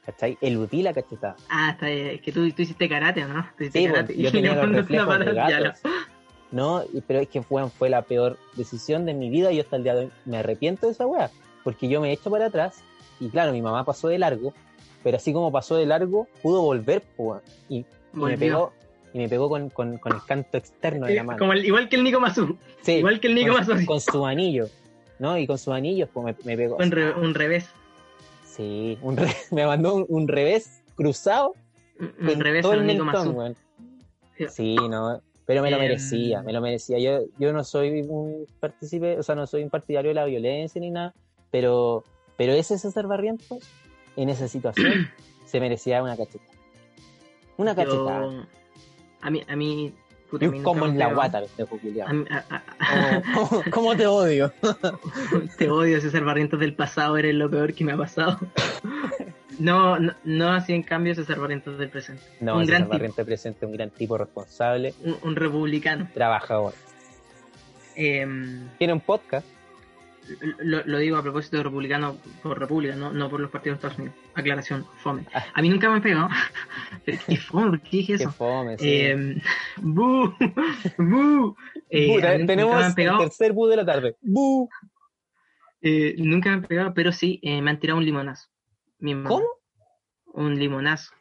[0.05, 0.37] ¿cachai?
[0.39, 1.35] Eludí la cachetada.
[1.49, 2.07] Ah, está bien.
[2.07, 3.43] Es que tú, tú hiciste karate, ¿no?
[3.57, 4.13] Tú hiciste Sí, karate.
[4.13, 5.79] pues, yo tenía los reflejos de gato.
[6.51, 9.63] No, y- pero es que fue, fue la peor decisión de mi vida y yo
[9.63, 11.29] hasta el día de hoy me arrepiento de esa weá,
[11.63, 12.81] porque yo me he hecho para atrás
[13.19, 14.53] y claro, mi mamá pasó de largo,
[15.03, 17.03] pero así como pasó de largo, pudo volver,
[17.69, 18.73] y, y me pegó,
[19.13, 21.39] y me pegó con, con- con el canto externo de la Eh, mano.
[21.39, 22.57] Como el- igual que el Nico Mazú.
[22.81, 23.85] Sí, igual que el Nico con, Mazú.
[23.85, 24.67] con su anillo,
[25.19, 25.37] ¿no?
[25.37, 26.77] Y con sus anillos, pues me, me pegó.
[26.77, 27.67] Un, re- un revés.
[28.45, 31.53] Sí, un re- me mandó un, un revés cruzado
[31.99, 33.55] Un, revés todo el Nico mentón.
[34.49, 36.97] Sí, no, pero me lo Em, merecía, me lo merecía.
[36.99, 40.79] Yo, yo no soy un partícipe, o sea, no soy un partidario de la violencia
[40.81, 41.13] ni nada,
[41.51, 42.03] pero,
[42.37, 43.59] pero ese César Barrientos,
[44.15, 45.07] en esa situación,
[45.45, 46.51] se merecía una cachetada.
[47.57, 48.25] Una cachetada.
[48.25, 48.45] Yo-
[49.21, 49.93] A mí, a mí,
[50.29, 52.07] puta, como en la guata, pendejo culiao.
[52.09, 54.51] A mí- a- a- a- ¿Cómo, cómo- cómo te odio?
[55.57, 58.37] Te odio, César Barrientos del pasado, eres lo peor que me ha pasado.
[59.59, 62.23] No, no, no así en cambio César Barrientos del presente.
[62.39, 66.09] No, un César gran tipo, Barrientos presente, un gran tipo responsable, un, un republicano.
[66.13, 66.73] trabajador.
[67.95, 69.47] Em, Tiene un podcast.
[70.59, 73.87] lo, lo digo a propósito de republicano por república, no, no por los partidos de
[73.87, 74.15] Estados Unidos.
[74.33, 75.23] Aclaración, fome.
[75.33, 75.45] Ah.
[75.53, 76.29] A mí nunca me han pegado.
[77.05, 77.69] Pero ¿Qué fome?
[77.69, 78.31] ¿Por qué dije eso?
[78.31, 78.85] fome, sí.
[78.89, 79.41] Eh,
[79.77, 80.33] bu,
[80.97, 81.55] bu.
[81.89, 84.15] Eh, Bu, mí tenemos el tercer bu de la tarde.
[84.21, 84.67] Bu.
[85.81, 88.49] eh, nunca me han pegado, pero sí eh, me han tirado un limonazo.
[88.99, 89.29] Mi mamá.
[89.29, 89.45] ¿Cómo?
[90.33, 91.11] Un limonazo.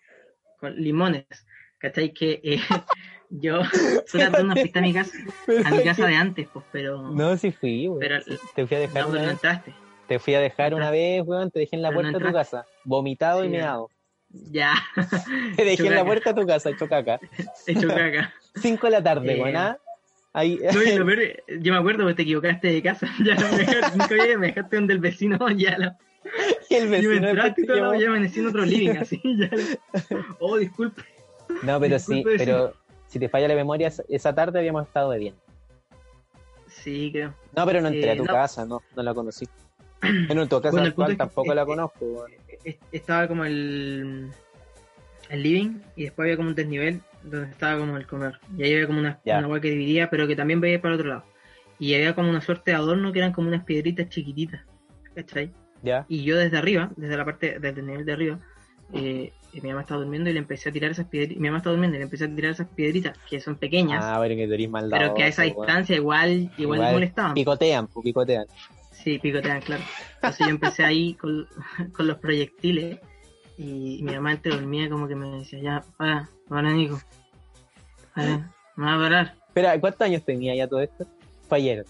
[0.61, 1.27] Con limones.
[1.79, 2.12] ¿Cachai?
[2.12, 2.61] Que eh,
[3.31, 3.62] yo
[4.07, 5.16] fui a dar una fiesta a mi casa,
[5.64, 7.11] a mi casa de antes, pues, pero.
[7.11, 8.01] No, sí fui, weón.
[8.01, 8.20] Pero-
[8.55, 9.31] Te fui a dejar no, una pero no vez.
[9.35, 9.75] entraste.
[10.09, 11.51] Te fui a dejar una vez, weón.
[11.51, 12.66] Te dejé en la Pero no puerta de tu casa.
[12.85, 13.89] Vomitado y meado.
[14.51, 14.75] Ya,
[15.57, 17.20] Te dejé en la puerta de tu casa, hecho caca.
[17.66, 18.35] hecho caca.
[18.57, 19.41] Cinco de la tarde, Eh.
[19.43, 19.57] weón.
[19.57, 19.79] ¿ah?
[20.33, 20.59] Ahí.
[20.72, 21.20] No, y lo peor,
[21.61, 23.09] yo me acuerdo que te equivocaste de casa.
[23.25, 25.49] Ya no me dejaste, nunca me dejaste donde el vecino.
[25.51, 25.97] Ya la,
[26.70, 29.20] y el vecino después entraste y todo, ya amanecí en otro living, así.
[29.37, 29.51] Ya
[30.41, 31.03] oh, disculpe.
[31.62, 32.72] No, pero sí, pero
[33.07, 35.35] si te falla la memoria, esa- tarde habíamos estado de bien.
[36.68, 37.35] Sí, creo.
[37.55, 38.33] No, pero no entré Eh, a tu no.
[38.33, 39.49] casa, no, no la conocí.
[40.27, 42.33] Bueno, en tu casa Bueno, actual es tampoco la eh, conozco, weón.
[42.64, 44.31] Es- Estaba como el,
[45.31, 48.39] el living y después había como un desnivel donde estaba como el comer.
[48.57, 49.39] Y ahí había como una, Ya.
[49.47, 51.25] una que dividía, pero que también veía para el otro lado.
[51.79, 54.62] Y había como una suerte de adorno que eran como unas piedritas chiquititas.
[55.14, 55.53] ¿Cachai?
[55.85, 56.07] ¿Ya?
[56.09, 58.39] Y yo desde arriba, desde la parte, desde el nivel de arriba,
[58.93, 61.41] eh, y mi mamá estaba durmiendo y le empecé a tirar esas piedritas.
[61.41, 64.18] Mi mamá estaba durmiendo y le empecé a tirar esas piedritas que son pequeñas, Ah,
[64.20, 65.55] pero que maldadoso, pero que a esa weón.
[65.57, 67.35] distancia igual, igual, Igual molestaban.
[67.35, 68.47] Picotean, pues, picotean.
[68.91, 69.82] Sí, picotean, claro.
[70.16, 71.47] Entonces yo empecé ahí con,
[71.93, 72.99] con los proyectiles
[73.59, 77.01] y mi mamá entre dormía como que me decía, ya, para, para Nico.
[78.14, 79.35] Para, me va a parar.
[79.49, 81.07] Espera, ¿cuántos años tenía ya todo esto?
[81.51, 81.85] Ayer.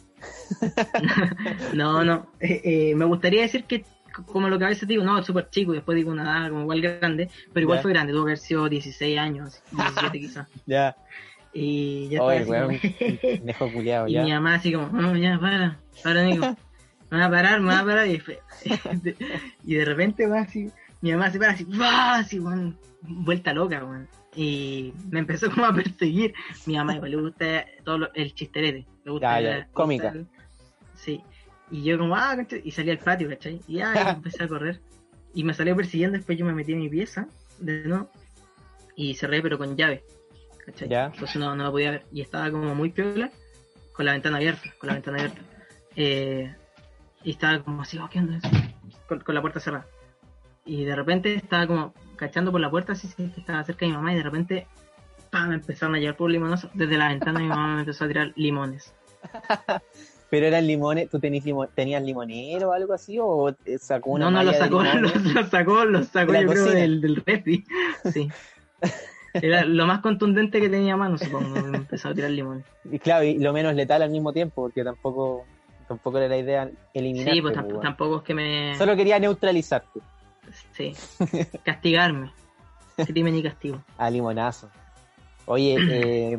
[1.75, 2.27] No, no.
[2.41, 3.85] eh, eh, me gustaría decir que,
[4.27, 6.49] como lo que a veces digo, no, es súper chico y después digo una edad
[6.51, 10.49] como igual grande, pero igual fue grande, tuvo que haber sido 16 años, 17 quizás.
[10.67, 10.97] Ya.
[11.57, 12.81] Y ya estaba weón,
[13.59, 14.25] como- culiado, Y ya.
[14.25, 16.57] mi mamá así como, no, ya, para, para, Nico.
[17.11, 18.09] Me va a parar, me va a parar.
[18.09, 18.21] Y,
[19.65, 20.69] y de repente, weón, así,
[21.01, 22.17] mi mamá se para así, ¡bah!
[22.17, 24.09] así, weón, vuelta loca, weón.
[24.37, 26.35] Y me empezó como a perseguir.
[26.67, 28.87] Mi mamá igual le gusta todo lo- el chisterete.
[29.05, 30.09] Le gusta Ya, ya, le gusta cómica.
[30.09, 30.27] el-
[30.97, 31.21] Sí.
[31.71, 33.61] Y yo como, ah, y salí al patio, ¿cachai?
[33.69, 34.81] Y ya, empecé a correr.
[35.35, 37.27] Y me salió persiguiendo, después yo me metí en mi pieza,
[37.59, 38.11] de nuevo,
[38.97, 40.05] y cerré, pero con llave.
[40.65, 40.89] ¿cachai?
[40.89, 41.07] Ya.
[41.07, 42.07] Entonces no, no lo podía ver.
[42.13, 43.31] Y estaba como muy piola,
[43.93, 45.41] con la ventana abierta, con la ventana abierta.
[45.97, 46.55] Eh,
[47.23, 48.39] y estaba como así, oh, ¿qué onda
[49.07, 49.87] con la puerta cerrada.
[50.65, 53.91] Y de repente estaba como cachando por la puerta, así sí, que estaba cerca de
[53.93, 54.67] mi mamá, y de repente,
[55.31, 55.49] ¡pam!
[55.51, 56.71] me empezaron a llevar por limonazo.
[56.75, 58.95] Desde la ventana mi mamá me empezó a tirar limones.
[60.31, 63.19] Pero eran limones, ¿tú tenías, limo- tenías limonero o algo así?
[63.21, 64.83] ¿O te sacó una no, no, lo sacó,
[65.35, 67.65] lo, sacó, lo sacó yo creo del, del refri.
[68.13, 68.29] Sí.
[69.33, 71.61] Era lo más contundente que tenía a mano, supongo.
[71.67, 72.65] Me empezó a tirar limones.
[72.91, 75.45] Y claro, y lo menos letal al mismo tiempo, porque tampoco,
[75.89, 77.35] tampoco era la idea eliminar.
[77.35, 78.75] Sí, pues tamp- tampoco es que me.
[78.77, 80.01] Solo quería neutralizarte
[80.73, 80.93] Sí.
[81.63, 82.31] Castigarme.
[82.97, 83.83] Crimen y castigo.
[83.99, 84.71] a limonazo.
[85.47, 86.39] Oye, eh,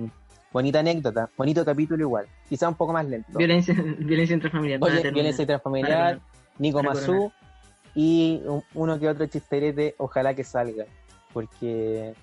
[0.52, 2.28] bonita anécdota, bonito capítulo igual.
[2.50, 3.38] Quizá un poco más lento.
[3.38, 4.80] Violencia, violencia intrafamiliar.
[4.82, 5.14] Oye, terminar.
[5.14, 6.20] violencia intrafamiliar,
[6.60, 7.32] Nico Mazú
[7.94, 10.86] y un- uno que otro chisterete, ojalá que salga.
[11.34, 12.14] Porque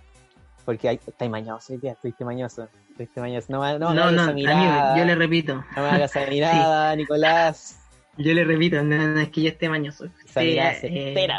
[0.65, 2.69] porque hay, está mañoso día, estuviste mañoso.
[2.91, 3.47] Estuviste mañoso.
[3.51, 4.97] No, me- no, me No, hagas no, esa amigo, mirada.
[4.97, 5.55] yo le repito.
[5.57, 7.79] No me hagas esa mirada, Nicolás.
[8.17, 10.05] Yo le repito, no, no es que yo esté mañoso.
[10.25, 11.39] Esa mirada eh.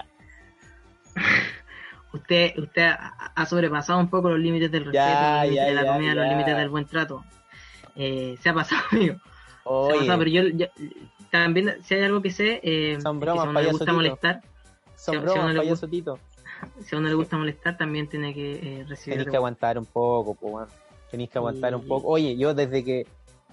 [2.13, 2.89] Usted, usted
[3.35, 5.93] ha sobrepasado un poco los límites del respeto, Ya, los límites ya, de la ya,
[5.93, 7.23] comida, los límites del buen trato.
[7.95, 9.15] Eh, se ha pasado, amigo.
[9.15, 10.67] Se ha pasado, pero yo, yo-
[11.31, 13.93] también, si hay algo que sé, eh, Son que si a uno le gusta Tito.
[13.95, 14.41] molestar,
[14.95, 16.19] son si- si a uno le payaso Tito.
[16.85, 19.17] si a uno le gusta molestar, también tiene que eh, recibir.
[19.17, 20.67] Tenéis que aguantar un poco, weón.
[21.09, 22.07] Tenéis que aguantar un poco.
[22.07, 23.05] Oye, yo desde que.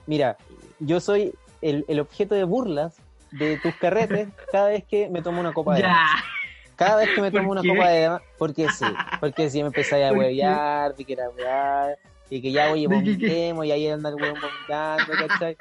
[0.07, 0.37] Mira,
[0.79, 2.97] yo soy el, el objeto de burlas
[3.33, 6.07] de tus carretes cada vez que me tomo una copa de Ya.
[6.81, 7.69] Cada vez que me ¿Por tomo una qué?
[7.69, 8.23] copa de más.
[8.39, 8.87] Porque sí.
[9.21, 11.99] Porque si me empezáis a huevear, de que era huevear,
[12.31, 15.59] y que ya, oye, vomitemos, y ahí anda el hueón vomitando, ¿cachai?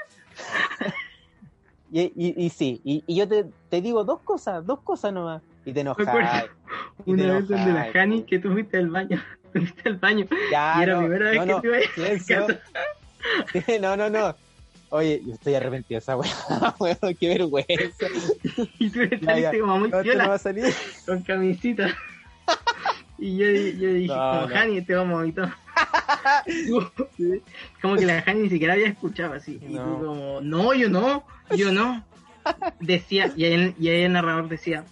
[1.92, 5.42] Y, y, y sí, y, y yo te, te digo dos cosas, dos cosas nomás,
[5.66, 6.46] y te enojas.
[7.06, 10.26] y te una vez donde la Jani que tú fuiste al baño, fuiste al baño
[10.52, 11.68] Ya, y era no, la primera vez que no, te
[13.76, 14.36] iba a no, no, no.
[14.92, 16.32] Oye, yo estoy arrepentido esa weá,
[16.80, 18.08] weón, qué vergüenza.
[18.80, 20.66] y tú saliste como muy No, esto piola no va a salir.
[21.06, 21.88] con camisita.
[23.22, 24.48] Y yo, yo dije, No, como no.
[24.48, 25.54] Jani, te vamos a vomitar.
[27.82, 29.60] como que la Jani ni siquiera había escuchado así.
[29.62, 31.26] Y tú como, no, yo no,
[31.56, 32.02] yo no.
[32.80, 34.86] Decía, y ahí, y ahí el narrador decía,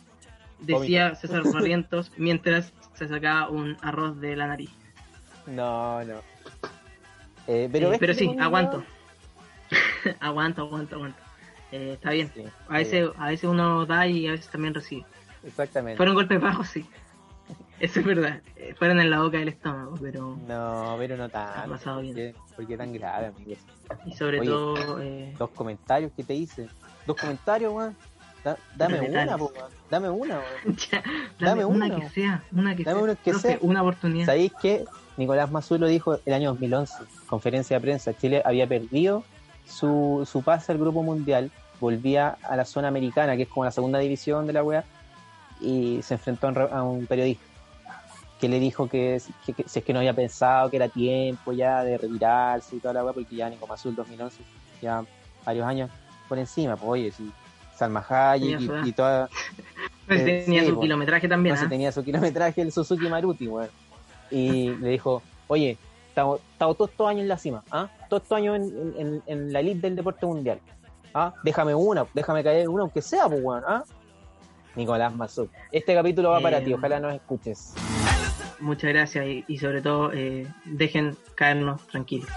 [0.59, 4.71] decía César Barrientos mientras se sacaba un arroz de la nariz.
[5.45, 6.15] No, no.
[7.47, 8.83] Eh, pero Eh, pero sí, aguanto.
[10.20, 11.20] aguanto, aguanto, aguanto.
[11.72, 12.32] Eh, está bien.
[12.34, 15.05] Sí, A veces, a veces uno da y a veces también recibe.
[15.43, 15.97] Exactamente.
[15.97, 16.86] Fueron golpes bajos, sí.
[17.80, 18.41] Eso es verdad.
[18.55, 20.38] Eh, Fueron en la boca del estómago, pero.
[20.47, 21.70] No, pero no Ha tanto.
[21.72, 22.15] pasado ¿Por bien.
[22.15, 23.59] qué, por qué tan grave, amigos?
[24.05, 24.49] Y sobre Oye.
[24.49, 25.01] todo.
[25.01, 26.68] Eh, Dos comentarios que te hice.
[27.05, 27.95] Dos comentarios, weón.
[28.43, 29.51] Da- dame una, po.
[29.89, 30.39] Dame una,
[30.91, 31.03] ya,
[31.39, 31.99] Dame dame una uno.
[31.99, 32.43] que sea.
[32.51, 33.03] Una que Dame sea.
[33.03, 33.57] uno que sea.
[33.61, 34.26] Una oportunidad.
[34.26, 34.86] ¿Sabéis que
[35.18, 36.93] Nicolás Mazulo dijo el año 2011,
[37.28, 39.24] conferencia de prensa, Chile había perdido
[39.68, 43.72] su, su pase al Grupo Mundial, volvía a la zona americana, que es como la
[43.72, 44.84] segunda división de la UEA,
[45.61, 47.43] y se enfrentó a un, periodista
[48.39, 51.53] que le dijo que, que- que si es que no había pensado que era tiempo
[51.53, 54.38] ya de retirarse y toda la weá, porque ya Nico Mazul 2011,
[54.82, 55.03] ya
[55.43, 55.89] varios años
[56.30, 57.32] por encima, pues oye, si
[57.76, 59.28] Salma Hayek y, y toda,
[60.07, 60.82] Pues eh, tenía sí, su po.
[60.82, 61.55] kilometraje también.
[61.55, 61.70] no, si ¿ah?
[61.70, 63.70] tenía su kilometraje el Suzuki Maruti, weón.
[64.32, 65.78] Y le dijo, oye,
[66.09, 67.88] estamos todos estos años en la cima, ¿ah?
[68.10, 70.60] Todos estos años en, en- en la elite del deporte mundial.
[71.14, 71.34] ¿Ah?
[71.43, 73.84] Déjame una, déjame caer una, aunque sea, pues, weón, ¿ah?
[74.76, 75.49] Nicolás Mazú.
[75.72, 77.74] Este capítulo va para Eh, ti, ojalá nos escuches.
[78.60, 82.30] Muchas gracias y, y sobre todo eh, dejen caernos tranquilos.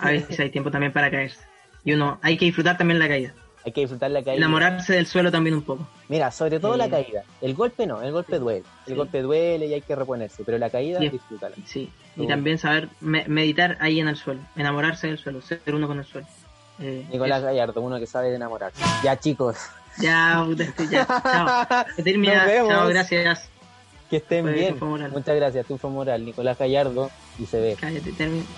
[0.00, 1.40] A veces hay tiempo también para caerse.
[1.84, 3.34] Y uno, hay que disfrutar también la caída.
[3.66, 4.36] Hay que disfrutar la caída.
[4.36, 5.86] Enamorarse del suelo también un poco.
[6.08, 7.22] Mira, sobre todo la caída.
[7.40, 8.58] El golpe no, el golpe sí, duele.
[8.86, 8.94] El sí.
[8.94, 11.08] golpe duele y hay que reponerse, pero la caída, Sí.
[11.08, 11.54] disfrútala.
[11.66, 11.90] Sí.
[12.14, 14.40] Tú- Y también saber me- meditar ahí en el suelo.
[14.56, 15.40] Enamorarse del suelo.
[15.40, 16.26] Ser uno con el suelo.
[16.78, 17.46] Eh, Nicolás eso.
[17.46, 18.82] Gallardo, uno que sabe de enamorarse.
[19.02, 19.56] Ya, chicos,
[20.00, 21.06] Ya, puta, ya.
[21.06, 21.84] Chao.
[21.96, 22.34] Que termina.
[22.38, 22.68] Nos vemos.
[22.70, 23.48] Chao, gracias.
[24.10, 24.76] que estén bien.
[24.80, 27.76] Muchas gracias, Triunfo Moral, Nicolás Gallardo y se ve.
[27.80, 28.44] Cállate, termina.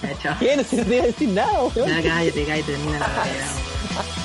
[0.00, 0.36] Ya, chao.
[0.38, 0.56] ¿Qué?
[0.56, 1.88] No se te iba a decir nada, weón.
[1.88, 3.08] Ya, cállate, cállate, termina la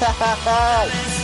[0.00, 1.23] Ha ha ha!